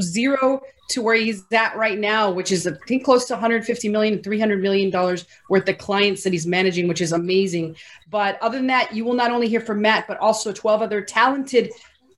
zero 0.00 0.62
to 0.88 1.02
where 1.02 1.16
he's 1.16 1.44
at 1.52 1.76
right 1.76 1.98
now, 1.98 2.30
which 2.30 2.52
is 2.52 2.66
I 2.66 2.72
think 2.86 3.04
close 3.04 3.26
to 3.26 3.34
150 3.34 3.88
million, 3.88 4.22
300 4.22 4.62
million 4.62 4.88
dollars 4.88 5.26
worth 5.50 5.68
of 5.68 5.78
clients 5.78 6.22
that 6.24 6.32
he's 6.32 6.46
managing, 6.46 6.88
which 6.88 7.00
is 7.00 7.12
amazing. 7.12 7.76
But 8.08 8.40
other 8.40 8.56
than 8.58 8.68
that, 8.68 8.94
you 8.94 9.04
will 9.04 9.14
not 9.14 9.30
only 9.30 9.48
hear 9.48 9.60
from 9.60 9.82
Matt, 9.82 10.06
but 10.06 10.18
also 10.18 10.52
12 10.52 10.82
other 10.82 11.02
talented 11.02 11.70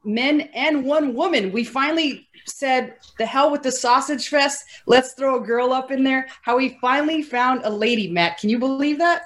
men 0.04 0.42
and 0.54 0.84
one 0.84 1.14
woman. 1.14 1.50
We 1.50 1.64
finally 1.64 2.27
said, 2.48 2.96
the 3.18 3.26
hell 3.26 3.50
with 3.50 3.62
the 3.62 3.72
sausage 3.72 4.28
fest. 4.28 4.64
Let's 4.86 5.14
throw 5.14 5.42
a 5.42 5.46
girl 5.46 5.72
up 5.72 5.90
in 5.90 6.04
there. 6.04 6.28
How 6.42 6.58
he 6.58 6.78
finally 6.80 7.22
found 7.22 7.62
a 7.64 7.70
lady, 7.70 8.08
Matt. 8.08 8.38
Can 8.38 8.50
you 8.50 8.58
believe 8.58 8.98
that? 8.98 9.22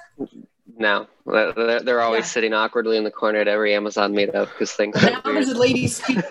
No, 0.77 1.07
they're 1.25 2.01
always 2.01 2.21
yeah. 2.21 2.25
sitting 2.25 2.53
awkwardly 2.53 2.97
in 2.97 3.03
the 3.03 3.11
corner 3.11 3.39
at 3.39 3.47
every 3.47 3.75
Amazon 3.75 4.13
meetup 4.13 4.47
because 4.47 4.71
things. 4.71 5.01
Now 5.01 5.21
there's 5.23 5.49
a 5.49 5.57
lady 5.57 5.87
speaking. 5.87 6.23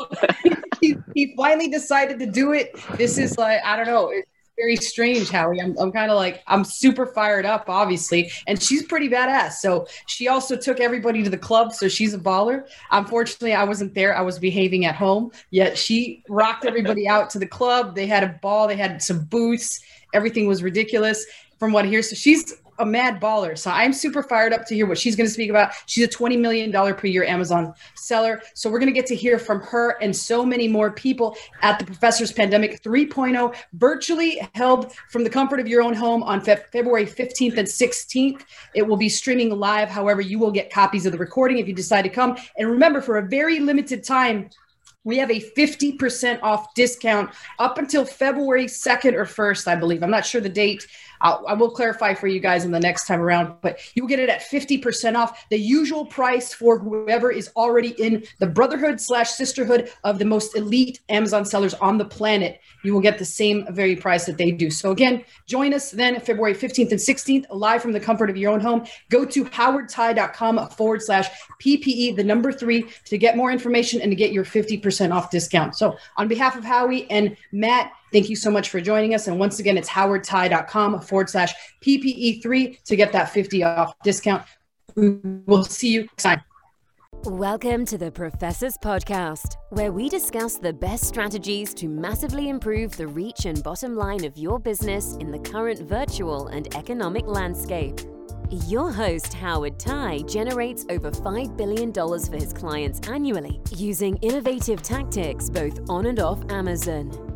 he, 0.80 0.96
he 1.14 1.34
finally 1.36 1.68
decided 1.68 2.18
to 2.20 2.26
do 2.26 2.52
it. 2.52 2.76
This 2.96 3.18
is 3.18 3.36
like 3.36 3.60
I 3.64 3.76
don't 3.76 3.86
know. 3.86 4.10
It's 4.10 4.28
very 4.56 4.76
strange, 4.76 5.28
Howie. 5.28 5.60
I'm, 5.60 5.76
I'm 5.78 5.92
kind 5.92 6.10
of 6.10 6.16
like 6.16 6.42
I'm 6.46 6.64
super 6.64 7.06
fired 7.06 7.44
up, 7.44 7.68
obviously, 7.68 8.30
and 8.46 8.60
she's 8.60 8.82
pretty 8.82 9.08
badass. 9.08 9.54
So 9.54 9.86
she 10.06 10.28
also 10.28 10.56
took 10.56 10.80
everybody 10.80 11.22
to 11.22 11.30
the 11.30 11.38
club, 11.38 11.72
so 11.72 11.88
she's 11.88 12.14
a 12.14 12.18
baller. 12.18 12.66
Unfortunately, 12.90 13.54
I 13.54 13.64
wasn't 13.64 13.94
there. 13.94 14.16
I 14.16 14.22
was 14.22 14.38
behaving 14.38 14.86
at 14.86 14.94
home. 14.94 15.30
Yet 15.50 15.76
she 15.76 16.24
rocked 16.28 16.64
everybody 16.64 17.06
out 17.08 17.30
to 17.30 17.38
the 17.38 17.46
club. 17.46 17.94
They 17.94 18.06
had 18.06 18.24
a 18.24 18.38
ball. 18.40 18.66
They 18.66 18.76
had 18.76 19.02
some 19.02 19.24
booths. 19.24 19.80
Everything 20.14 20.46
was 20.46 20.62
ridiculous 20.62 21.26
from 21.58 21.72
what 21.72 21.84
I 21.84 21.88
hear. 21.88 22.02
So 22.02 22.14
she's 22.14 22.54
a 22.78 22.86
mad 22.86 23.20
baller. 23.20 23.56
So 23.56 23.70
I'm 23.70 23.92
super 23.92 24.22
fired 24.22 24.52
up 24.52 24.66
to 24.66 24.74
hear 24.74 24.86
what 24.86 24.98
she's 24.98 25.16
going 25.16 25.26
to 25.26 25.32
speak 25.32 25.50
about. 25.50 25.72
She's 25.86 26.04
a 26.04 26.08
$20 26.08 26.38
million 26.38 26.72
per 26.72 27.06
year 27.06 27.24
Amazon 27.24 27.74
seller. 27.94 28.42
So 28.54 28.70
we're 28.70 28.78
going 28.78 28.92
to 28.92 28.94
get 28.94 29.06
to 29.06 29.16
hear 29.16 29.38
from 29.38 29.60
her 29.62 29.96
and 30.02 30.14
so 30.14 30.44
many 30.44 30.68
more 30.68 30.90
people 30.90 31.36
at 31.62 31.78
the 31.78 31.84
Professor's 31.84 32.32
Pandemic 32.32 32.82
3.0, 32.82 33.54
virtually 33.74 34.40
held 34.54 34.92
from 35.10 35.24
the 35.24 35.30
comfort 35.30 35.60
of 35.60 35.68
your 35.68 35.82
own 35.82 35.94
home 35.94 36.22
on 36.22 36.40
Fe- 36.40 36.62
February 36.72 37.06
15th 37.06 37.56
and 37.56 37.66
16th. 37.66 38.42
It 38.74 38.82
will 38.82 38.96
be 38.96 39.08
streaming 39.08 39.50
live. 39.50 39.88
However, 39.88 40.20
you 40.20 40.38
will 40.38 40.52
get 40.52 40.72
copies 40.72 41.06
of 41.06 41.12
the 41.12 41.18
recording 41.18 41.58
if 41.58 41.68
you 41.68 41.74
decide 41.74 42.02
to 42.02 42.08
come. 42.08 42.36
And 42.56 42.68
remember, 42.68 43.00
for 43.00 43.18
a 43.18 43.26
very 43.28 43.60
limited 43.60 44.04
time, 44.04 44.50
we 45.06 45.18
have 45.18 45.30
a 45.30 45.40
50% 45.40 46.42
off 46.42 46.74
discount 46.74 47.30
up 47.60 47.78
until 47.78 48.04
February 48.04 48.66
2nd 48.66 49.12
or 49.12 49.24
1st, 49.24 49.68
I 49.68 49.76
believe. 49.76 50.02
I'm 50.02 50.10
not 50.10 50.26
sure 50.26 50.40
the 50.40 50.48
date. 50.48 50.84
I'll, 51.20 51.44
I 51.46 51.54
will 51.54 51.70
clarify 51.70 52.14
for 52.14 52.26
you 52.26 52.40
guys 52.40 52.64
in 52.64 52.70
the 52.70 52.80
next 52.80 53.06
time 53.06 53.20
around, 53.20 53.56
but 53.60 53.78
you 53.94 54.02
will 54.02 54.08
get 54.08 54.18
it 54.18 54.28
at 54.28 54.40
50% 54.40 55.16
off 55.16 55.48
the 55.48 55.58
usual 55.58 56.04
price 56.04 56.52
for 56.52 56.78
whoever 56.78 57.30
is 57.30 57.50
already 57.56 57.90
in 58.02 58.24
the 58.38 58.46
brotherhood 58.46 59.00
slash 59.00 59.30
sisterhood 59.30 59.90
of 60.04 60.18
the 60.18 60.24
most 60.24 60.56
elite 60.56 61.00
Amazon 61.08 61.44
sellers 61.44 61.74
on 61.74 61.98
the 61.98 62.04
planet. 62.04 62.60
You 62.84 62.94
will 62.94 63.00
get 63.00 63.18
the 63.18 63.24
same 63.24 63.66
very 63.70 63.96
price 63.96 64.26
that 64.26 64.38
they 64.38 64.50
do. 64.50 64.70
So 64.70 64.90
again, 64.90 65.24
join 65.46 65.74
us 65.74 65.90
then 65.90 66.20
February 66.20 66.54
15th 66.54 66.90
and 66.90 67.00
16th, 67.00 67.46
live 67.50 67.82
from 67.82 67.92
the 67.92 68.00
comfort 68.00 68.30
of 68.30 68.36
your 68.36 68.52
own 68.52 68.60
home. 68.60 68.86
Go 69.08 69.24
to 69.24 69.44
howardthai.com 69.44 70.68
forward 70.70 71.02
slash 71.02 71.28
PPE, 71.60 72.16
the 72.16 72.24
number 72.24 72.52
three, 72.52 72.86
to 73.06 73.18
get 73.18 73.36
more 73.36 73.50
information 73.50 74.00
and 74.00 74.10
to 74.10 74.16
get 74.16 74.32
your 74.32 74.44
50% 74.44 75.12
off 75.12 75.30
discount. 75.30 75.76
So 75.76 75.96
on 76.16 76.28
behalf 76.28 76.56
of 76.56 76.64
Howie 76.64 77.10
and 77.10 77.36
Matt, 77.52 77.92
Thank 78.12 78.28
you 78.30 78.36
so 78.36 78.50
much 78.50 78.70
for 78.70 78.80
joining 78.80 79.14
us. 79.14 79.26
And 79.26 79.38
once 79.38 79.58
again, 79.58 79.76
it's 79.76 79.88
howardthai.com 79.88 81.00
forward 81.00 81.28
slash 81.28 81.52
PPE3 81.82 82.84
to 82.84 82.96
get 82.96 83.12
that 83.12 83.30
50 83.30 83.64
off 83.64 83.94
discount. 84.02 84.44
We'll 84.94 85.64
see 85.64 85.90
you 85.90 86.02
next 86.02 86.22
time. 86.22 86.40
Welcome 87.24 87.84
to 87.86 87.98
the 87.98 88.12
Professors 88.12 88.76
Podcast, 88.76 89.56
where 89.70 89.90
we 89.90 90.08
discuss 90.08 90.58
the 90.58 90.72
best 90.72 91.04
strategies 91.04 91.74
to 91.74 91.88
massively 91.88 92.48
improve 92.48 92.96
the 92.96 93.08
reach 93.08 93.46
and 93.46 93.62
bottom 93.64 93.96
line 93.96 94.24
of 94.24 94.36
your 94.36 94.60
business 94.60 95.16
in 95.16 95.32
the 95.32 95.38
current 95.40 95.80
virtual 95.80 96.48
and 96.48 96.72
economic 96.76 97.26
landscape. 97.26 98.00
Your 98.68 98.92
host, 98.92 99.34
Howard 99.34 99.80
Thai, 99.80 100.20
generates 100.28 100.86
over 100.88 101.10
$5 101.10 101.56
billion 101.56 101.92
for 101.92 102.36
his 102.36 102.52
clients 102.52 103.00
annually 103.08 103.60
using 103.76 104.16
innovative 104.18 104.82
tactics 104.82 105.50
both 105.50 105.80
on 105.90 106.06
and 106.06 106.20
off 106.20 106.48
Amazon. 106.48 107.35